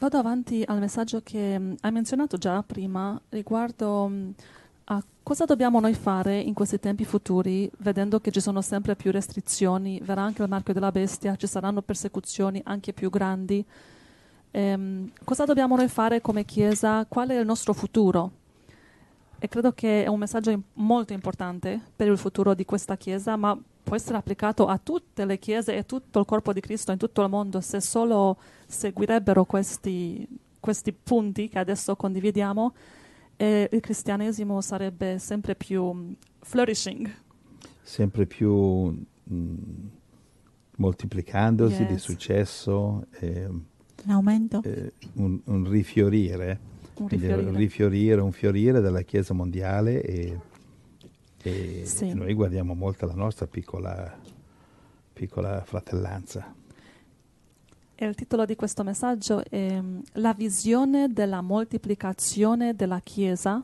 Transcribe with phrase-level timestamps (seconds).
[0.00, 4.34] Vado avanti al messaggio che mh, hai menzionato già prima riguardo mh,
[4.84, 9.10] a cosa dobbiamo noi fare in questi tempi futuri, vedendo che ci sono sempre più
[9.10, 13.64] restrizioni, verrà anche il marchio della bestia, ci saranno persecuzioni anche più grandi.
[14.52, 17.04] Ehm, cosa dobbiamo noi fare come Chiesa?
[17.06, 18.30] Qual è il nostro futuro?
[19.40, 23.34] E credo che è un messaggio im- molto importante per il futuro di questa Chiesa,
[23.34, 26.98] ma può essere applicato a tutte le Chiese e tutto il corpo di Cristo in
[26.98, 30.26] tutto il mondo se solo seguirebbero questi,
[30.60, 32.74] questi punti che adesso condividiamo
[33.36, 37.10] e il cristianesimo sarebbe sempre più mm, flourishing.
[37.82, 38.52] sempre più
[39.24, 39.54] mh,
[40.76, 42.02] moltiplicandosi di Yes.
[42.02, 43.48] successo, eh,
[44.04, 44.60] In aumento.
[44.64, 46.60] eh, un, un rifiorire,
[46.96, 47.48] Un rifiorire.
[47.50, 50.38] un rifiorire, un fiorire della Chiesa mondiale e,
[51.42, 52.12] e Sì.
[52.14, 54.16] noi guardiamo molto la nostra piccola,
[55.12, 56.54] piccola fratellanza.
[58.00, 63.62] E il titolo di questo messaggio è mm, La visione della moltiplicazione della Chiesa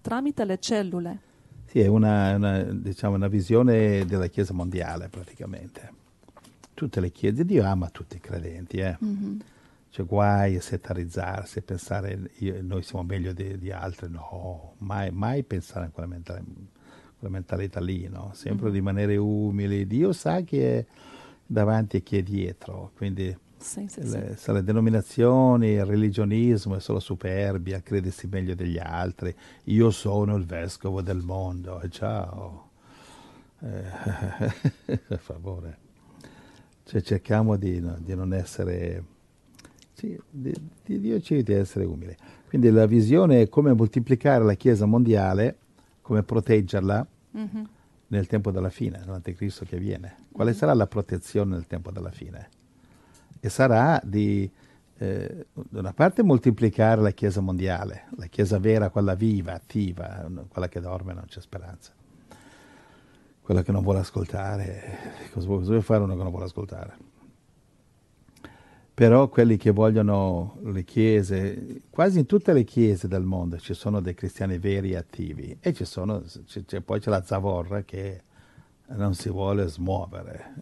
[0.00, 1.18] tramite le cellule.
[1.66, 6.00] Sì, è una, una, diciamo, una visione della Chiesa mondiale praticamente.
[6.74, 8.96] Tutte le chiese, Dio ama tutti i credenti, eh.
[9.90, 15.10] Cioè guai a settarizzarsi, a pensare io- noi siamo meglio di, di altri, no, mai,
[15.10, 16.42] mai pensare in quella, mentale-
[17.22, 18.30] quella mentalità lì, no?
[18.34, 19.86] sempre rimanere umili.
[19.86, 20.84] Dio sa chi è
[21.46, 24.08] davanti e chi è dietro, quindi Sì, sì, sì.
[24.08, 29.32] le, se le denominazioni, il religionismo è solo superbia, credersi meglio degli altri,
[29.64, 32.70] io sono il vescovo del mondo, e ciao,
[33.60, 35.78] Eh, per favore.
[36.84, 39.04] Cioè, cerchiamo di, no- di non essere,
[39.94, 40.52] sì, di,
[40.84, 42.14] di Dio ci a essere umili.
[42.48, 45.56] Quindi la visione è come moltiplicare la Chiesa mondiale,
[46.02, 47.68] come proteggerla Mhm.
[48.08, 50.26] nel tempo della fine, nell'anticristo che viene.
[50.32, 52.48] Quale sarà la protezione nel tempo della fine?
[53.40, 54.50] E sarà di,
[54.98, 60.68] eh, da una parte, moltiplicare la Chiesa mondiale, la Chiesa vera, quella viva, attiva, quella
[60.68, 61.92] che dorme non c'è speranza.
[63.40, 64.98] Quella che non vuole ascoltare,
[65.32, 66.96] cosa vuole fare uno che non vuole ascoltare?
[68.94, 74.00] Però quelli che vogliono le chiese, quasi in tutte le chiese del mondo ci sono
[74.00, 78.22] dei cristiani veri e attivi e sono, c'è- poi c'è la zavorra che
[78.88, 80.54] non si vuole smuovere,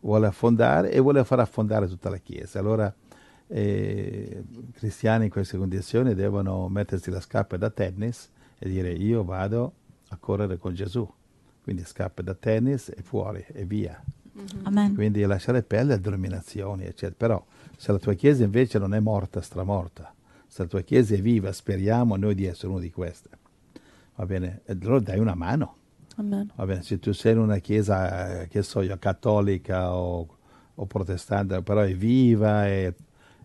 [0.00, 2.60] vuole affondare e vuole far affondare tutta la chiesa.
[2.60, 2.94] Allora
[3.48, 9.24] eh, i cristiani in queste condizioni devono mettersi la scarpa da tennis e dire io
[9.24, 9.72] vado
[10.10, 11.10] a correre con Gesù.
[11.62, 14.00] Quindi scarpe da tennis e fuori e via.
[14.62, 14.94] Amen.
[14.94, 17.14] Quindi lasciare perdere le denominazioni, eccetera.
[17.16, 17.44] Però
[17.76, 20.14] se la tua chiesa invece non è morta, stramorta,
[20.46, 23.28] se la tua chiesa è viva, speriamo noi di essere uno di queste.
[24.14, 24.60] Va bene?
[24.64, 25.76] E allora dai una mano.
[26.16, 26.50] Amen.
[26.54, 30.28] Va bene, se tu sei in una chiesa, eh, che so io, cattolica o,
[30.74, 32.94] o protestante, però è viva e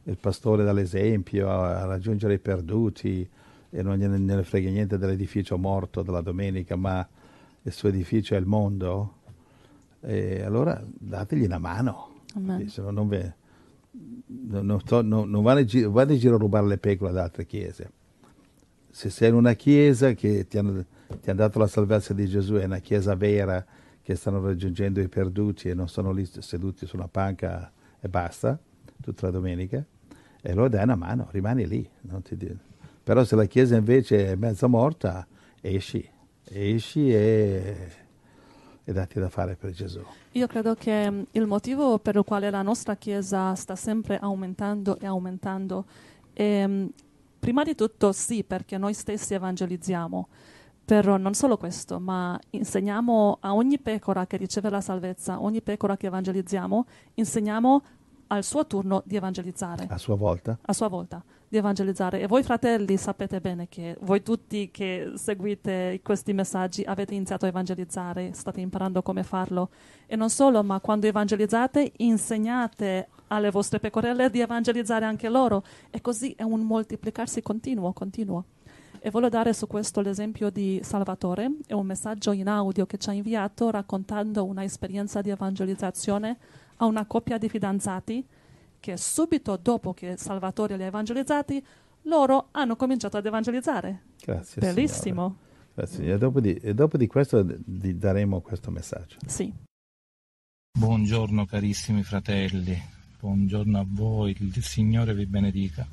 [0.03, 3.27] il pastore dà l'esempio a, a raggiungere i perduti
[3.69, 7.07] e non gliene frega niente dell'edificio morto della domenica, ma
[7.61, 9.15] il suo edificio è il mondo,
[10.01, 12.21] e allora dategli una mano.
[12.69, 13.33] Se no non, ve-
[14.27, 17.17] non, sto- non- non vado, in giro, vado in giro a rubare le pecore ad
[17.17, 17.91] altre chiese.
[18.89, 20.83] Se sei in una chiesa che ti hanno,
[21.21, 23.63] ti hanno dato la salvezza di Gesù, è una chiesa vera
[24.01, 28.57] che stanno raggiungendo i perduti e non sono lì seduti su una panca e basta,
[29.01, 29.83] tutta la domenica,
[30.41, 31.87] e allora dai una mano, rimani lì.
[33.03, 35.27] Però se la chiesa invece è mezza morta,
[35.61, 36.07] esci,
[36.43, 37.75] esci e,
[38.89, 39.99] e datti da fare per Gesù.
[40.31, 44.97] Io credo che mm, il motivo per il quale la nostra Chiesa sta sempre aumentando
[44.97, 45.83] e aumentando
[46.31, 46.85] è, mm,
[47.37, 50.27] prima di tutto sì, perché noi stessi evangelizziamo,
[50.85, 55.97] però non solo questo, ma insegniamo a ogni pecora che riceve la salvezza, ogni pecora
[55.97, 56.85] che evangelizziamo,
[57.15, 57.81] insegniamo
[58.27, 60.57] al suo turno di evangelizzare A sua volta.
[60.61, 62.19] a sua volta di evangelizzare.
[62.21, 67.47] E voi fratelli sapete bene che voi tutti che seguite questi messaggi avete iniziato a
[67.47, 69.69] evangelizzare, state imparando come farlo.
[70.05, 75.63] E non solo, ma quando evangelizzate insegnate alle vostre pecorelle di evangelizzare anche loro.
[75.89, 78.45] E così è un moltiplicarsi continuo, continuo.
[78.99, 83.09] E voglio dare su questo l'esempio di Salvatore, è un messaggio in audio che ci
[83.09, 86.37] ha inviato raccontando una esperienza di evangelizzazione
[86.77, 88.25] a una coppia di fidanzati
[88.87, 91.61] che subito dopo che Salvatore li ha evangelizzati,
[92.03, 94.03] loro hanno cominciato ad evangelizzare.
[94.23, 94.61] Grazie.
[94.61, 95.35] Bellissimo.
[95.35, 95.73] Signore.
[95.73, 96.13] Grazie.
[96.13, 99.17] E dopo, di, e dopo di questo di daremo questo messaggio.
[99.25, 99.53] Sì.
[100.71, 102.81] Buongiorno carissimi fratelli,
[103.19, 105.85] buongiorno a voi, il Signore vi benedica.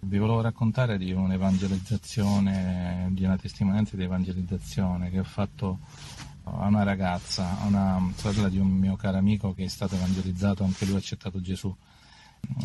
[0.00, 5.78] Vi volevo raccontare di un'evangelizzazione, di una testimonianza di evangelizzazione che ho fatto
[6.42, 10.64] a una ragazza, a una sorella di un mio caro amico che è stato evangelizzato,
[10.64, 11.72] anche lui ha accettato Gesù.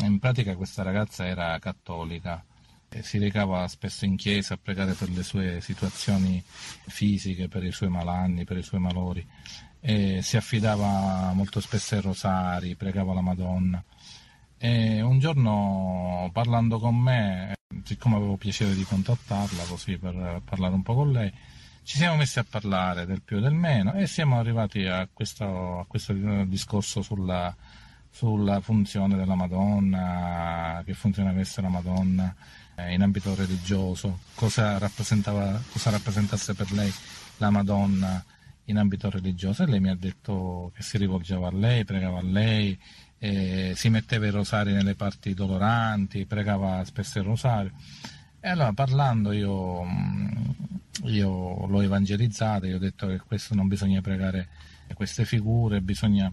[0.02, 2.44] In pratica questa ragazza era cattolica,
[3.02, 6.42] si recava spesso in chiesa a pregare per le sue situazioni
[6.86, 9.26] fisiche, per i suoi malanni, per i suoi malori,
[9.80, 13.82] e si affidava molto spesso ai rosari, pregava la Madonna.
[14.56, 20.82] E un giorno parlando con me, siccome avevo piacere di contattarla così per parlare un
[20.82, 21.32] po' con lei,
[21.82, 25.80] ci siamo messi a parlare del più e del meno e siamo arrivati a questo,
[25.80, 27.54] a questo discorso sulla,
[28.14, 32.32] sulla, funzione della Madonna, che funzione avesse la Madonna
[32.76, 36.92] eh, in ambito religioso, cosa, cosa rappresentasse per lei
[37.38, 38.24] la Madonna
[38.66, 42.22] in ambito religioso e lei mi ha detto che si rivolgeva a lei, pregava a
[42.22, 42.78] lei,
[43.18, 47.72] eh, si metteva i rosari nelle parti doloranti, pregava spesso il rosario.
[48.38, 50.50] E allora parlando io mm,
[51.06, 54.48] io l'ho evangelizzata, io ho detto che questo non bisogna pregare
[54.94, 56.32] queste figure, bisogna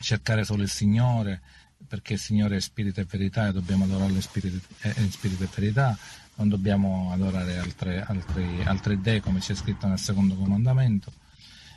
[0.00, 1.40] cercare solo il Signore,
[1.86, 4.58] perché il Signore è spirito e verità e dobbiamo adorarlo in spirito,
[4.96, 5.96] in spirito e verità,
[6.36, 11.12] non dobbiamo adorare altre, altri, altri dei come c'è scritto nel secondo comandamento,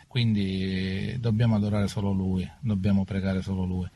[0.07, 3.89] quindi dobbiamo adorare solo Lui, dobbiamo pregare solo Lui.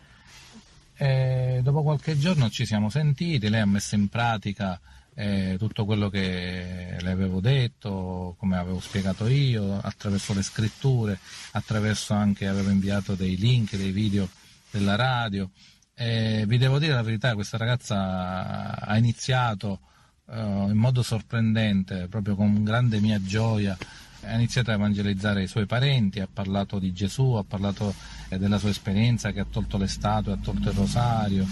[0.99, 4.79] E dopo qualche giorno ci siamo sentiti, lei ha messo in pratica
[5.19, 11.17] eh, tutto quello che le avevo detto, come avevo spiegato io, attraverso le scritture,
[11.53, 14.29] attraverso anche avevo inviato dei link, dei video
[14.69, 15.49] della radio.
[15.95, 19.79] E vi devo dire la verità, questa ragazza ha iniziato
[20.25, 23.75] uh, in modo sorprendente, proprio con grande mia gioia,
[24.21, 27.93] ha iniziato a evangelizzare i suoi parenti, ha parlato di Gesù, ha parlato
[28.29, 31.45] eh, della sua esperienza che ha tolto le statue, ha tolto il rosario,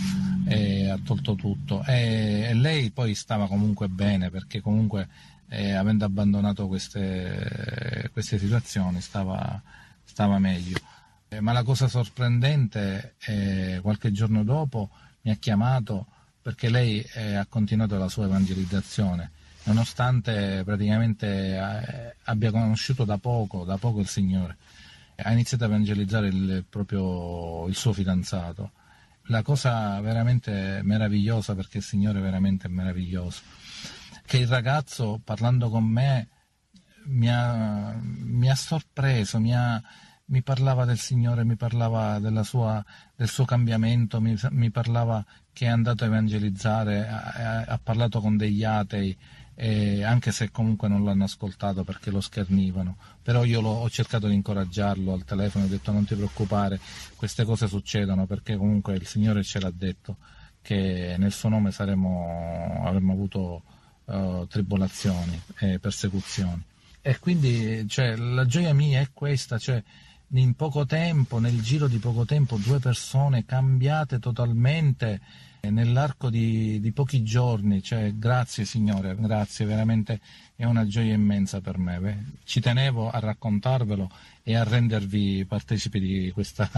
[0.47, 5.07] ha tolto tutto e, lei poi stava comunque bene perché comunque
[5.49, 9.61] eh, avendo abbandonato queste, queste situazioni stava,
[10.03, 10.77] stava meglio.
[11.27, 14.89] Eh, ma la cosa sorprendente, eh, qualche giorno dopo
[15.21, 16.07] mi ha chiamato
[16.41, 19.31] perché lei eh, ha continuato la sua evangelizzazione
[19.65, 24.57] nonostante praticamente eh, abbia conosciuto da poco, da poco il Signore.
[25.17, 28.71] Ha iniziato a evangelizzare il, proprio il suo fidanzato.
[29.29, 33.41] La cosa veramente meravigliosa, perché il Signore è veramente meraviglioso,
[34.25, 36.27] che il ragazzo parlando con me
[37.05, 39.81] mi ha, mi ha sorpreso, mi, ha,
[40.25, 42.83] mi, parlava del Signore, mi parlava sua,
[43.15, 48.37] del suo cambiamento, mi, mi, parlava che è andato a evangelizzare, ha, ha parlato con
[48.37, 49.17] degli atei,
[49.55, 54.27] eh, anche se comunque non l'hanno ascoltato perché lo schernivano, però io lo, ho cercato
[54.27, 56.79] di incoraggiarlo al telefono, ho detto non ti preoccupare,
[57.15, 60.17] queste cose succedono perché comunque il Signore ce l'ha detto
[60.61, 63.63] che nel suo nome saremo, avremmo avuto
[64.05, 66.63] uh, tribolazioni e persecuzioni.
[67.01, 69.81] E quindi cioè, la gioia mia è questa, cioè,
[70.29, 75.21] in poco tempo, nel giro di poco tempo, due persone cambiate totalmente
[75.69, 80.19] nell'arco di, di, pochi giorni, cioè grazie Signore, grazie, veramente
[80.55, 82.33] è una gioia immensa per me.
[82.43, 84.09] Ci tenevo a raccontarvelo
[84.43, 86.69] e a rendervi partecipi di questa,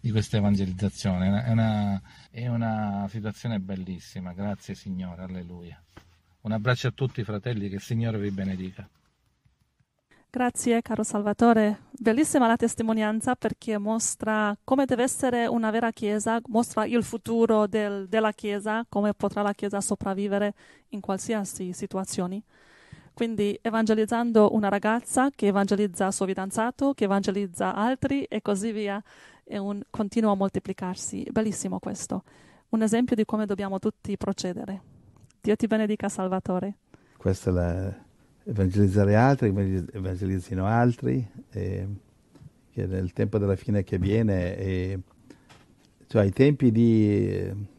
[0.00, 1.44] di questa evangelizzazione.
[1.44, 5.80] È una, è una situazione bellissima, grazie Signore, alleluia.
[6.42, 8.86] Un abbraccio a tutti fratelli, che il Signore vi benedica.
[10.34, 16.84] Grazie caro Salvatore, bellissima la testimonianza perché mostra come deve essere una vera Chiesa, mostra
[16.86, 20.54] il futuro del, della Chiesa, come potrà la Chiesa sopravvivere
[20.88, 22.42] in qualsiasi situazione.
[23.12, 29.00] Quindi evangelizzando una ragazza che evangelizza suo fidanzato, che evangelizza altri e così via,
[29.44, 31.28] è un continuo moltiplicarsi.
[31.30, 32.24] Bellissimo questo,
[32.70, 34.82] un esempio di come dobbiamo tutti procedere.
[35.40, 36.78] Dio ti benedica Salvatore.
[37.16, 38.03] Questa è la
[38.44, 41.88] evangelizzare altri, evangelizzino altri, e,
[42.70, 44.98] che nel tempo della fine che viene, e,
[46.06, 47.72] cioè ai tempi di...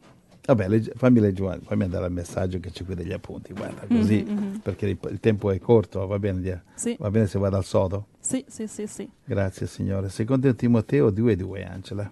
[0.46, 4.24] Vabbè, legge, fammi, leggere, fammi andare al messaggio che c'è qui degli appunti, guarda, così,
[4.24, 4.56] mm-hmm.
[4.58, 6.96] perché il, il, tempo è corto, va bene, sì.
[7.00, 8.10] va bene se vado al sodo?
[8.20, 9.10] Sì, sì, sì, sì.
[9.24, 10.10] Grazie Signore.
[10.10, 12.12] Secondo Timoteo 2,2, Angela.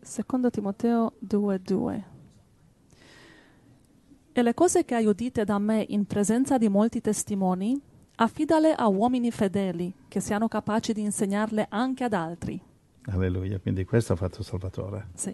[0.00, 2.13] Secondo Timoteo 2,2.
[4.36, 7.80] E le cose che hai udite da me in presenza di molti testimoni,
[8.16, 12.60] affidale a uomini fedeli che siano capaci di insegnarle anche ad altri.
[13.04, 15.06] Alleluia, quindi questo ha fatto Salvatore.
[15.14, 15.32] Sì.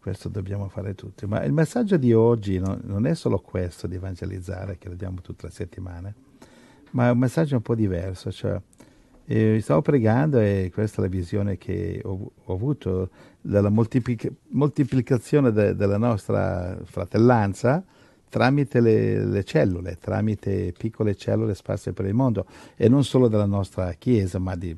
[0.00, 1.26] questo dobbiamo fare tutti.
[1.26, 5.20] Ma il messaggio di oggi no, non è solo questo di evangelizzare, che lo diamo
[5.20, 6.14] tutte le settimane,
[6.92, 8.32] ma è un messaggio un po' diverso.
[8.32, 8.58] Cioè,
[9.26, 13.10] eh, stavo pregando e questa è la visione che ho, ho avuto
[13.42, 17.84] della moltiplic- moltiplicazione de- della nostra fratellanza
[18.34, 23.46] tramite le, le, cellule, tramite piccole cellule sparse per il mondo e non solo della
[23.46, 24.76] nostra Chiesa, ma di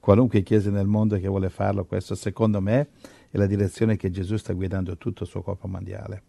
[0.00, 1.84] qualunque Chiesa nel mondo che vuole farlo.
[1.84, 2.88] Questo secondo me
[3.28, 6.22] è la direzione che Gesù sta guidando tutto il suo corpo mondiale.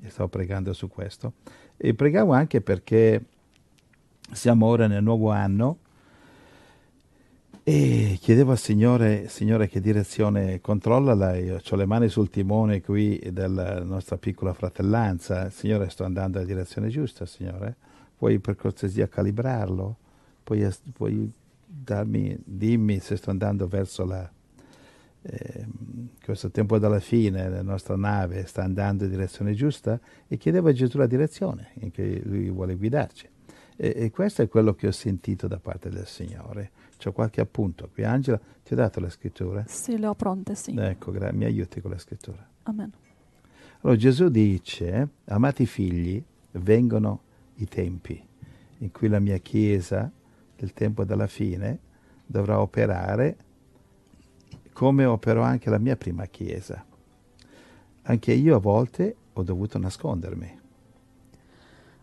[0.00, 1.34] E stavo pregando su questo.
[1.76, 3.22] E pregavo anche perché
[4.32, 5.80] siamo ora nel nuovo anno
[7.66, 13.18] e chiedevo al Signore, Signore che direzione controllala, io ho le mani sul timone qui
[13.32, 17.74] della nostra piccola fratellanza, Signore sto andando nella direzione giusta, Signore,
[18.18, 19.96] puoi per cortesia calibrarlo,
[20.44, 21.32] puoi, puoi
[21.64, 24.30] darmi, dimmi se sto andando verso la,
[25.22, 25.66] eh,
[26.22, 29.98] questo tempo dalla fine, la nostra nave sta andando in direzione giusta?
[30.28, 33.26] E chiedevo a Gesù la direzione in cui lui vuole guidarci.
[33.74, 37.88] E, e questo è quello che ho sentito da parte del Signore c'è qualche appunto
[37.92, 38.04] qui.
[38.04, 39.64] Angela, ti ho dato le scritture?
[39.66, 40.74] Sì, le ho pronte, sì.
[40.76, 42.46] Ecco, gra- mi aiuti con le scritture.
[42.64, 42.92] Amen.
[43.80, 46.22] Allora Gesù dice, amati figli,
[46.52, 47.20] vengono
[47.56, 48.22] i tempi
[48.78, 50.10] in cui la mia Chiesa,
[50.56, 51.78] del tempo della fine,
[52.26, 53.36] dovrà operare
[54.72, 56.84] come operò anche la mia prima Chiesa.
[58.02, 60.60] Anche io a volte ho dovuto nascondermi.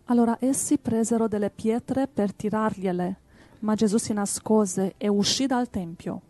[0.05, 3.19] Allora essi presero delle pietre per tirargliele
[3.61, 6.21] ma Gesù si nascose e uscì dal Tempio.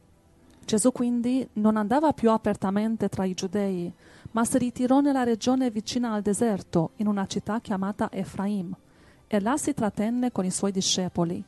[0.66, 3.92] Gesù quindi non andava più apertamente tra i giudei,
[4.32, 8.74] ma si ritirò nella regione vicina al deserto, in una città chiamata Efraim,
[9.28, 11.44] e là si trattenne con i suoi discepoli.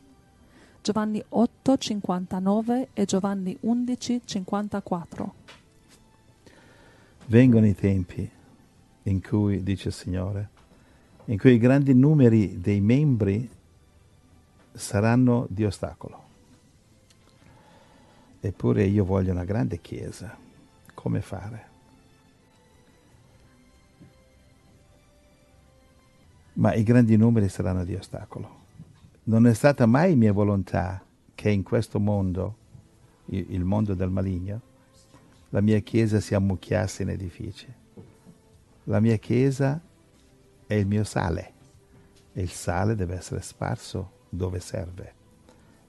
[0.81, 5.33] Giovanni 8, 59 e Giovanni 11, 54.
[7.27, 8.29] Vengono i tempi
[9.03, 10.49] in cui, dice il Signore,
[11.25, 13.49] in cui i grandi numeri dei membri
[14.73, 16.21] saranno di ostacolo.
[18.39, 20.35] Eppure io voglio una grande chiesa.
[20.93, 21.71] Come fare?
[26.53, 28.61] Ma i grandi numeri saranno di ostacolo.
[29.23, 31.01] Non è stata mai mia volontà
[31.33, 32.57] che in questo mondo,
[33.25, 34.61] il mondo del maligno,
[35.49, 37.73] la mia chiesa si ammucchiasse in edifici.
[38.85, 39.79] La mia chiesa
[40.67, 41.53] è il mio sale
[42.33, 45.13] e il sale deve essere sparso dove serve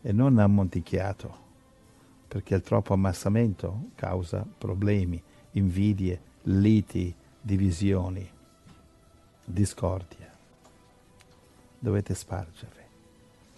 [0.03, 1.43] e non ammonticchiato,
[2.29, 5.23] perché il troppo ammassamento causa problemi,
[5.53, 8.29] invidie, liti, divisioni,
[9.45, 10.33] discordie.
[11.79, 12.83] Dovete spargervi,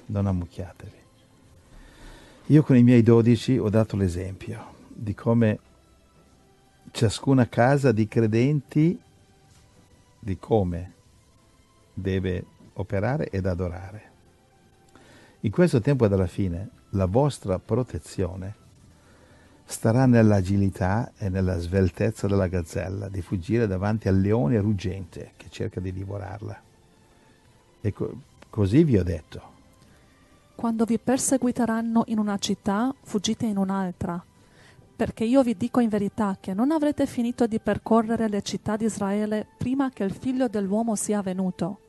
[0.06, 1.04] non ammucchiatevi.
[2.46, 5.58] Io con i miei dodici ho dato l'esempio di come
[6.92, 9.00] ciascuna casa di credenti,
[10.18, 10.92] di come
[11.92, 14.14] deve operare ed adorare.
[15.46, 18.52] In questo tempo della fine la vostra protezione
[19.64, 25.78] starà nell'agilità e nella sveltezza della gazzella, di fuggire davanti al leone ruggente che cerca
[25.78, 26.60] di divorarla.
[27.80, 28.14] E co-
[28.50, 29.40] così vi ho detto.
[30.56, 34.20] Quando vi perseguiteranno in una città, fuggite in un'altra,
[34.96, 38.86] perché io vi dico in verità che non avrete finito di percorrere le città di
[38.86, 41.85] Israele prima che il figlio dell'uomo sia venuto.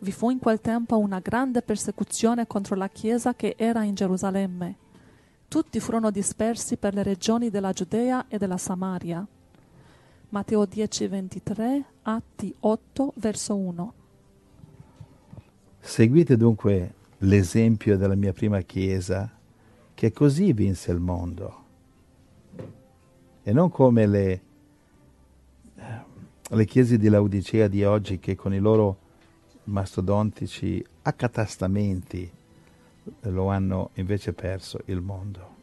[0.00, 4.76] Vi fu in quel tempo una grande persecuzione contro la Chiesa che era in Gerusalemme.
[5.48, 9.26] Tutti furono dispersi per le regioni della Giudea e della Samaria.
[10.28, 13.92] Matteo 10, 23, Atti 8, verso 1.
[15.80, 19.28] Seguite dunque l'esempio della mia prima Chiesa,
[19.94, 21.64] che così vinse il mondo.
[23.42, 24.40] E non come le,
[26.50, 29.06] le chiese di Laodicea di oggi che con i loro
[29.68, 32.30] mastodontici accatastamenti
[33.20, 35.56] lo hanno invece perso il mondo.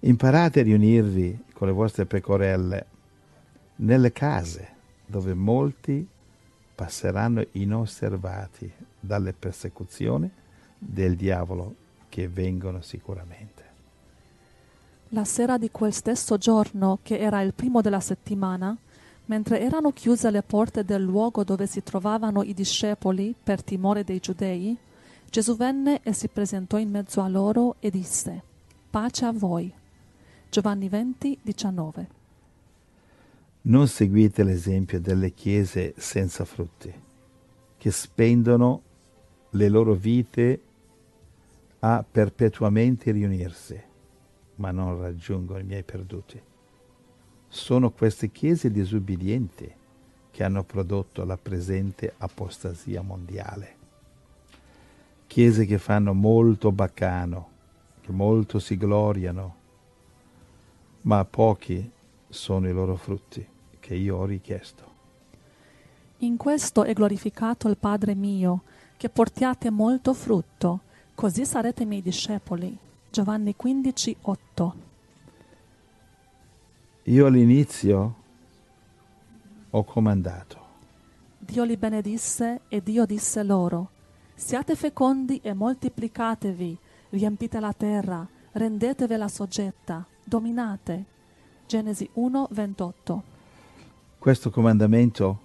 [0.00, 2.86] Imparate a riunirvi con le vostre pecorelle
[3.76, 4.68] nelle case
[5.06, 6.06] dove molti
[6.74, 10.30] passeranno inosservati dalle persecuzioni
[10.78, 11.74] del diavolo
[12.08, 13.50] che vengono sicuramente.
[15.10, 18.76] La sera di quel stesso giorno, che era il primo della settimana,
[19.26, 24.18] Mentre erano chiuse le porte del luogo dove si trovavano i discepoli per timore dei
[24.18, 24.76] giudei,
[25.30, 28.42] Gesù venne e si presentò in mezzo a loro e disse,
[28.90, 29.72] Pace a voi.
[30.50, 32.08] Giovanni 20, 19.
[33.62, 36.92] Non seguite l'esempio delle chiese senza frutti,
[37.78, 38.82] che spendono
[39.50, 40.60] le loro vite
[41.78, 43.80] a perpetuamente riunirsi,
[44.56, 46.40] ma non raggiungono i miei perduti.
[47.54, 49.70] Sono queste chiese disubbidienti
[50.30, 53.76] che hanno prodotto la presente apostasia mondiale.
[55.26, 57.48] Chiese che fanno molto baccano,
[58.00, 59.54] che molto si gloriano,
[61.02, 61.90] ma pochi
[62.26, 63.46] sono i loro frutti
[63.78, 64.84] che io ho richiesto.
[66.20, 68.62] In questo è glorificato il Padre mio,
[68.96, 70.80] che portiate molto frutto,
[71.14, 72.74] così sarete miei discepoli.
[73.10, 74.91] Giovanni 15, 8.
[77.06, 78.14] Io all'inizio
[79.70, 80.60] ho comandato.
[81.36, 83.90] Dio li benedisse e Dio disse loro,
[84.34, 86.78] siate fecondi e moltiplicatevi,
[87.10, 91.04] riempite la terra, rendetevela soggetta, dominate.
[91.66, 93.22] Genesi 1, 28.
[94.18, 95.40] Questo comandamento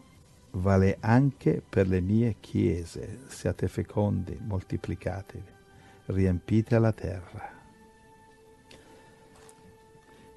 [0.52, 3.22] vale anche per le mie chiese.
[3.30, 5.44] Siate fecondi, moltiplicatevi,
[6.06, 7.57] riempite la terra.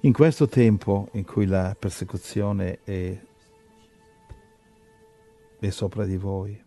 [0.03, 3.21] In questo tempo in cui la persecuzione è,
[5.59, 6.59] è sopra di voi,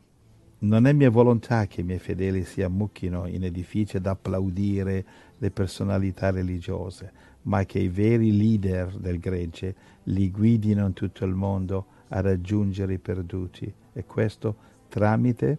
[0.61, 5.05] non è mia volontà che i miei fedeli si ammucchino in edifici ad applaudire
[5.37, 7.13] le personalità religiose,
[7.43, 9.75] ma che i veri leader del gregge
[10.05, 14.57] li guidino in tutto il mondo a raggiungere i perduti e questo
[14.89, 15.59] tramite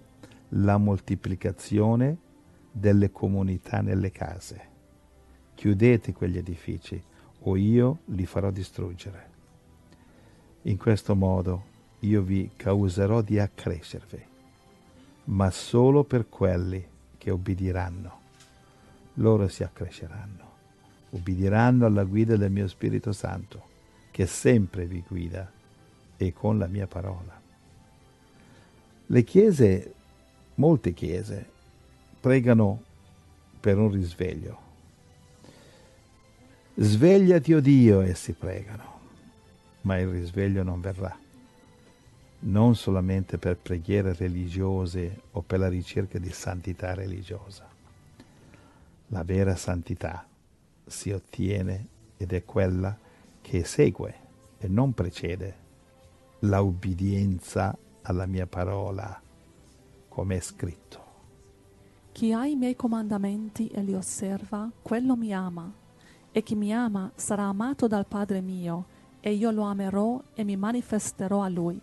[0.49, 2.17] la moltiplicazione
[2.71, 4.61] delle comunità nelle case.
[5.55, 7.03] Chiudete quegli edifici
[7.47, 9.33] o io li farò distruggere.
[10.63, 14.23] In questo modo io vi causerò di accrescervi,
[15.25, 16.83] ma solo per quelli
[17.17, 18.23] che obbediranno.
[19.15, 20.51] Loro si accresceranno,
[21.11, 23.73] obbediranno alla guida del mio Spirito Santo,
[24.11, 25.51] che sempre vi guida
[26.17, 27.39] e con la mia parola.
[29.07, 29.93] Le chiese,
[30.55, 31.47] molte chiese,
[32.19, 32.81] pregano
[33.59, 34.64] per un risveglio.
[36.77, 38.83] Svegliati, o oh Dio, essi pregano,
[39.83, 41.17] ma il risveglio non verrà,
[42.39, 47.65] non solamente per preghiere religiose o per la ricerca di santità religiosa.
[49.07, 50.27] La vera santità
[50.85, 52.97] si ottiene ed è quella
[53.41, 54.15] che segue
[54.57, 55.55] e non precede
[56.39, 59.17] la ubbidienza alla mia parola,
[60.09, 61.03] come è scritto.
[62.11, 65.83] Chi ha i miei comandamenti e li osserva, quello mi ama,
[66.35, 68.83] e chi mi ama sarà amato dal Padre mio,
[69.21, 71.79] e io lo amerò e mi manifesterò a lui.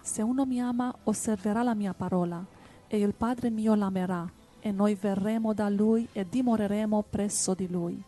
[0.00, 2.44] Se uno mi ama, osserverà la mia parola,
[2.88, 4.28] e il Padre mio l'amerà,
[4.58, 8.02] e noi verremo da lui e dimoreremo presso di lui.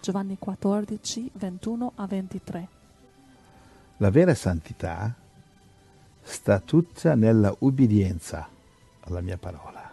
[0.00, 2.68] Giovanni 14, 21 a 23.
[3.98, 5.14] La vera santità
[6.22, 8.48] sta tutta nella ubbidienza
[9.02, 9.92] alla mia parola.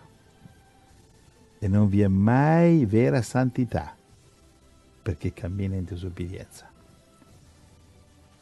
[1.60, 3.98] E non vi è mai vera santità
[5.10, 6.70] perché cammina in disubbidienza.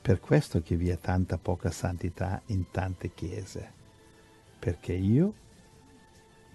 [0.01, 3.71] Per questo che vi è tanta poca santità in tante chiese,
[4.59, 5.33] perché io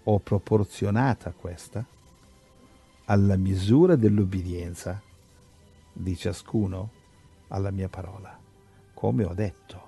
[0.02, 1.82] ho proporzionata questa
[3.06, 5.00] alla misura dell'ubbidienza
[5.94, 6.90] di ciascuno
[7.48, 8.38] alla mia parola
[8.92, 9.82] come ho detto.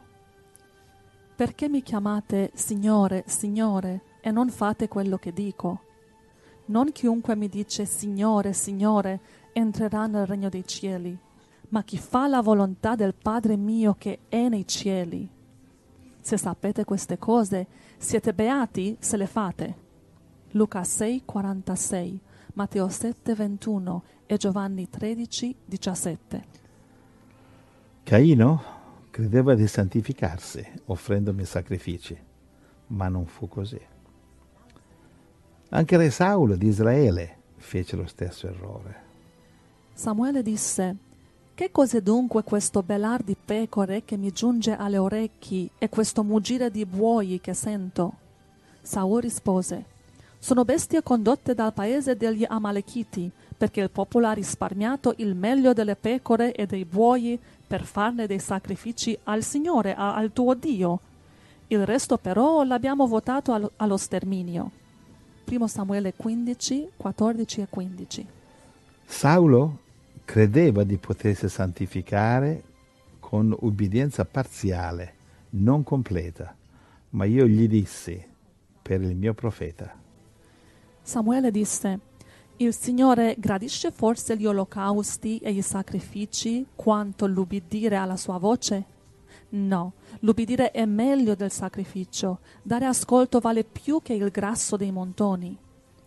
[1.37, 5.83] Perché mi chiamate Signore, Signore, e non fate quello che dico?
[6.67, 11.19] Non chiunque mi dice Signore, Signore, entrerà nel regno dei cieli,
[11.71, 15.27] ma chi fa la volontà del Padre mio che è nei cieli.
[16.21, 19.83] Se sapete queste cose, siete beati se le fate.
[20.53, 22.21] Luca 6, 46,
[22.55, 26.45] Matteo 7, 21 e Giovanni 13, 17.
[28.05, 28.63] Caino
[29.11, 32.17] credeva di santificarsi offrendomi sacrifici,
[32.89, 33.81] ma non fu così.
[35.71, 39.03] Anche Re Saulo di Israele fece lo stesso errore.
[39.95, 40.97] Samuele disse,
[41.55, 46.69] Che cos'è dunque questo belar di pecore che mi giunge alle orecchi e questo muggire
[46.69, 48.13] di buoi che sento?
[48.83, 49.85] Saul rispose,
[50.41, 55.95] Sono bestie condotte dal paese degli Amalechiti, perché il popolo ha risparmiato il meglio delle
[55.95, 61.01] pecore e dei buoi per farne dei sacrifici al Signore, al tuo Dio.
[61.69, 64.71] Il resto però l'abbiamo votato allo sterminio.
[65.49, 68.27] 1 Samuele 15, 14 e 15.
[69.07, 69.83] Saulo
[70.25, 72.63] credeva di potersi santificare
[73.21, 75.15] con ubbidienza parziale,
[75.51, 76.55] non completa,
[77.11, 78.23] ma io gli dissi
[78.83, 79.95] per il mio profeta.
[81.03, 82.01] Samuele disse,
[82.57, 88.85] il Signore gradisce forse gli olocausti e i sacrifici quanto l'ubbidire alla sua voce?
[89.51, 95.57] No, l'ubbidire è meglio del sacrificio, dare ascolto vale più che il grasso dei montoni.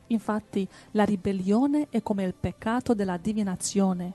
[0.08, 4.14] Infatti la ribellione è come il peccato della divinazione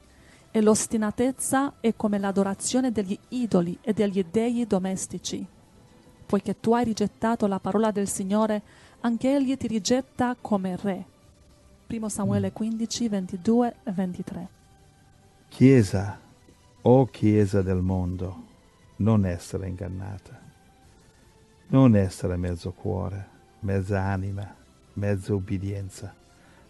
[0.50, 5.44] e l'ostinatezza è come l'adorazione degli idoli e degli dei domestici.
[6.26, 8.62] Poiché tu hai rigettato la parola del Signore,
[9.00, 11.05] anche egli ti rigetta come re.
[11.88, 14.48] 1 Samuele 15, 22 e 23.
[15.48, 16.18] Chiesa,
[16.83, 18.44] o oh Chiesa del mondo,
[18.96, 20.40] non essere ingannata,
[21.68, 23.28] non essere mezzo cuore,
[23.61, 24.55] mezza anima,
[24.94, 26.14] mezza ubbidienza,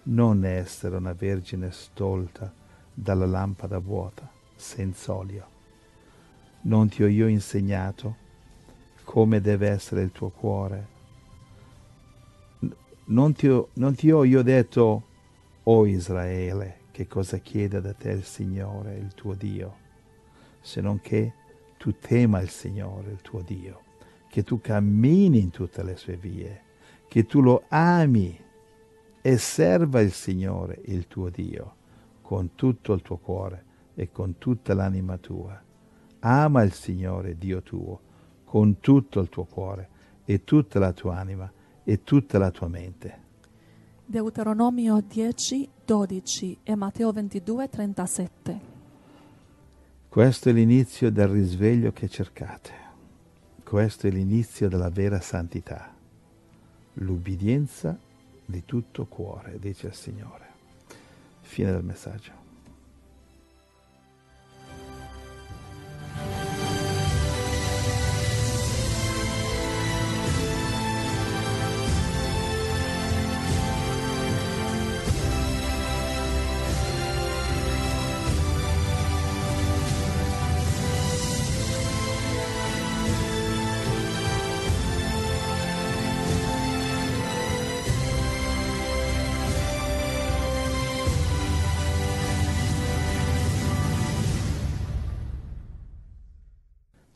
[0.05, 2.53] non essere una vergine stolta
[2.93, 5.47] dalla lampada vuota, senza olio.
[6.63, 8.17] Non ti ho io insegnato
[9.05, 10.87] come deve essere il tuo cuore?
[13.05, 15.03] Non ti ho, non ti ho io detto, o
[15.65, 19.77] oh Israele, che cosa chiede da te il Signore, il tuo Dio,
[20.61, 21.33] se non che
[21.77, 23.81] tu tema il Signore, il tuo Dio,
[24.29, 26.63] che tu cammini in tutte le sue vie,
[27.13, 28.35] che tu lo ami
[29.21, 31.75] e serva il Signore, il tuo Dio
[32.23, 35.63] con tutto il tuo cuore e con tutta l'anima tua.
[36.21, 38.01] Ama il Signore Dio tuo
[38.45, 39.91] con tutto il tuo cuore
[40.25, 41.53] e tutta la tua anima
[41.85, 43.21] e tutta la tua mente.
[44.07, 48.61] Deuteronomio 10, 12 e Matteo 22, 37.
[50.09, 52.73] Questo è l'inizio del risveglio che cercate.
[53.63, 56.01] Questo è l'inizio della vera santità.
[56.95, 57.99] L'ubbidienza
[58.45, 60.47] di tutto cuore, dice il Signore.
[61.41, 62.42] Fine del messaggio.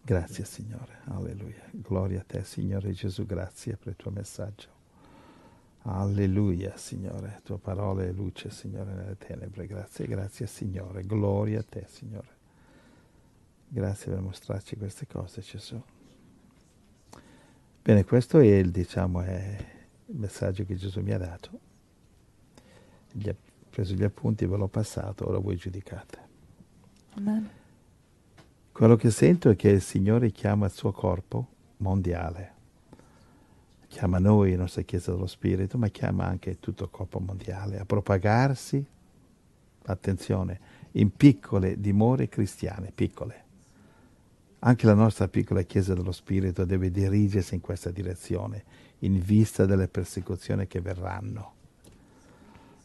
[0.06, 1.64] Grazie Signore, alleluia.
[1.72, 4.68] Gloria a te Signore Gesù, grazie per il tuo messaggio.
[5.82, 9.66] Alleluia Signore, tua parola è luce Signore nelle tenebre.
[9.66, 12.28] Grazie, grazie Signore, gloria a te Signore.
[13.66, 15.82] Grazie per mostrarci queste cose Gesù.
[17.82, 19.56] Bene, questo è il, diciamo, è
[20.06, 21.50] il messaggio che Gesù mi ha dato.
[23.10, 23.34] Gli ho
[23.70, 26.18] preso gli appunti, ve l'ho passato, ora voi giudicate.
[27.14, 27.64] Amen.
[28.76, 32.52] Quello che sento è che il Signore chiama il suo corpo mondiale.
[33.86, 37.86] Chiama noi, la nostra Chiesa dello Spirito, ma chiama anche tutto il corpo mondiale a
[37.86, 38.84] propagarsi,
[39.86, 40.60] attenzione,
[40.90, 43.44] in piccole dimore cristiane, piccole.
[44.58, 48.62] Anche la nostra piccola Chiesa dello Spirito deve dirigersi in questa direzione,
[48.98, 51.54] in vista delle persecuzioni che verranno.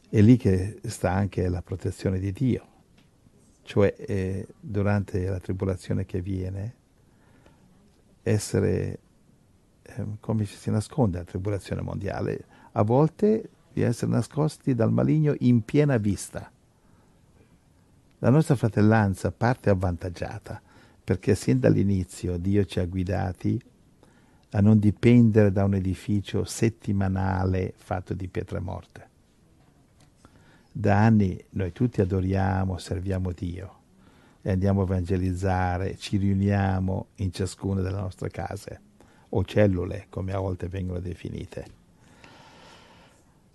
[0.07, 2.70] È lì che sta anche la protezione di Dio
[3.63, 6.75] cioè eh, durante la tribolazione che viene,
[8.23, 8.99] essere
[9.81, 15.35] eh, come ci si nasconde la tribolazione mondiale, a volte di essere nascosti dal maligno
[15.39, 16.51] in piena vista.
[18.19, 20.61] La nostra fratellanza parte avvantaggiata
[21.03, 23.59] perché sin dall'inizio Dio ci ha guidati
[24.51, 29.10] a non dipendere da un edificio settimanale fatto di pietre morte
[30.71, 33.79] da anni noi tutti adoriamo, serviamo Dio
[34.41, 38.81] e andiamo a evangelizzare, ci riuniamo in ciascuna delle nostre case
[39.29, 41.79] o cellule, come a volte vengono definite.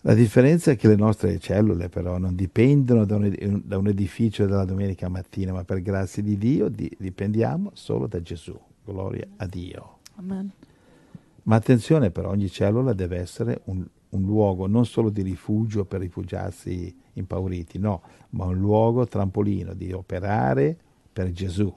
[0.03, 4.47] La differenza è che le nostre cellule però non dipendono da un, da un edificio
[4.47, 8.57] della domenica mattina, ma per grazia di Dio di, dipendiamo solo da Gesù.
[8.85, 9.99] Gloria a Dio.
[10.15, 10.49] Amen.
[11.43, 16.01] Ma attenzione però, ogni cellula deve essere un, un luogo non solo di rifugio per
[16.01, 20.77] rifugiarsi impauriti, no, ma un luogo trampolino di operare
[21.13, 21.75] per Gesù.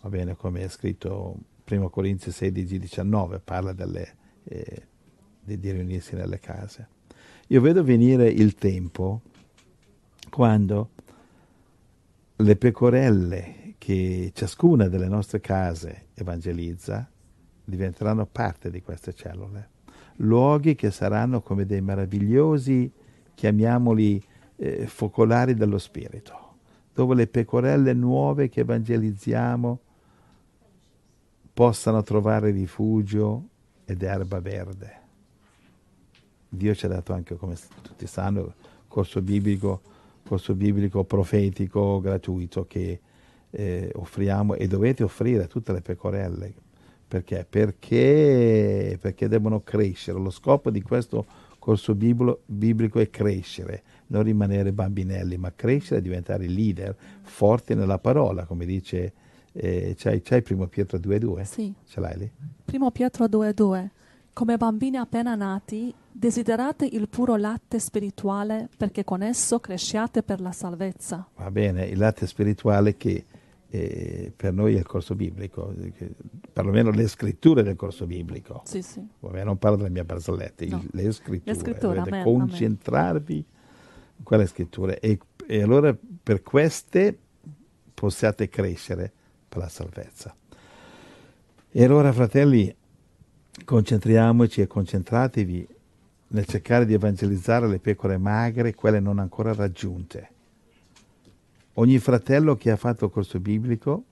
[0.00, 1.36] Va bene, come è scritto
[1.68, 4.14] 1 Corinzi 16, 19, parla delle,
[4.44, 4.86] eh,
[5.42, 6.88] di, di riunirsi nelle case.
[7.48, 9.22] Io vedo venire il tempo
[10.30, 10.90] quando
[12.36, 17.10] le pecorelle che ciascuna delle nostre case evangelizza
[17.64, 19.76] diventeranno parte di queste cellule
[20.18, 22.90] luoghi che saranno come dei meravigliosi,
[23.34, 24.22] chiamiamoli
[24.56, 26.56] eh, focolari dello Spirito,
[26.92, 29.80] dove le pecorelle nuove che evangelizziamo
[31.52, 33.48] possano trovare rifugio
[33.84, 34.96] ed erba verde.
[36.48, 38.54] Dio ci ha dato anche, come tutti sanno,
[38.88, 39.82] corso biblico,
[40.24, 43.00] corso biblico profetico gratuito che
[43.50, 46.54] eh, offriamo e dovete offrire a tutte le pecorelle
[47.08, 47.46] perché?
[47.48, 50.18] Perché, perché devono crescere.
[50.18, 51.24] Lo scopo di questo
[51.58, 58.44] corso biblico è crescere, non rimanere bambinelli, ma crescere e diventare leader forti nella parola,
[58.44, 59.12] come dice,
[59.52, 61.42] eh, c'hai, c'hai primo Pietro 2,2?
[61.42, 61.72] Sì.
[61.84, 62.30] Ce l'hai lì?
[62.64, 63.88] Primo Pietro 2:2.
[64.32, 70.52] Come bambini appena nati, desiderate il puro latte spirituale perché con esso cresciate per la
[70.52, 71.26] salvezza.
[71.36, 73.24] Va bene, il latte spirituale che
[73.70, 76.10] eh, per noi è il corso biblico, che-
[76.52, 78.62] perlomeno le scritture del corso biblico.
[78.64, 79.06] Sì, sì.
[79.20, 80.84] Vabbè, non parlo delle mie barzellette, il- No.
[80.90, 81.52] le scritture.
[81.52, 83.36] Le scritture, dovete amen, concentrarvi
[84.16, 87.16] in quelle scritture e, e allora per queste
[87.94, 89.12] possiate crescere
[89.48, 90.34] per la salvezza.
[91.70, 92.74] E allora, fratelli,
[93.64, 95.68] concentriamoci e concentratevi
[96.28, 100.30] nel cercare di evangelizzare le pecore magre, quelle non ancora raggiunte.
[101.78, 104.04] Ogni fratello che ha fatto corso biblico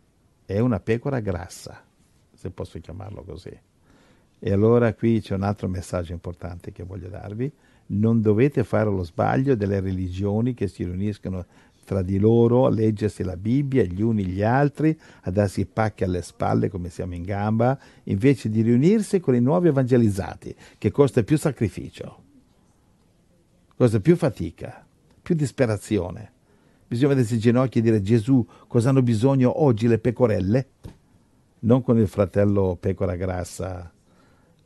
[0.44, 1.83] è una pecora grassa,
[2.33, 3.50] se posso chiamarlo così.
[4.38, 7.50] E allora qui c'è un altro messaggio importante che voglio darvi.
[7.87, 11.44] Non dovete fare lo sbaglio delle religioni che si riuniscono
[11.85, 16.05] tra di loro a leggersi la Bibbia, gli uni gli altri, a darsi i pacchi
[16.05, 21.24] alle spalle come siamo in gamba, invece di riunirsi con i nuovi evangelizzati, che costa
[21.24, 22.22] più sacrificio,
[23.76, 24.87] costa più fatica,
[25.20, 26.35] più disperazione.
[26.88, 30.68] Bisogna vedersi in ginocchio e dire Gesù, cosa hanno bisogno oggi le pecorelle?
[31.61, 33.90] Non con il fratello pecora grassa,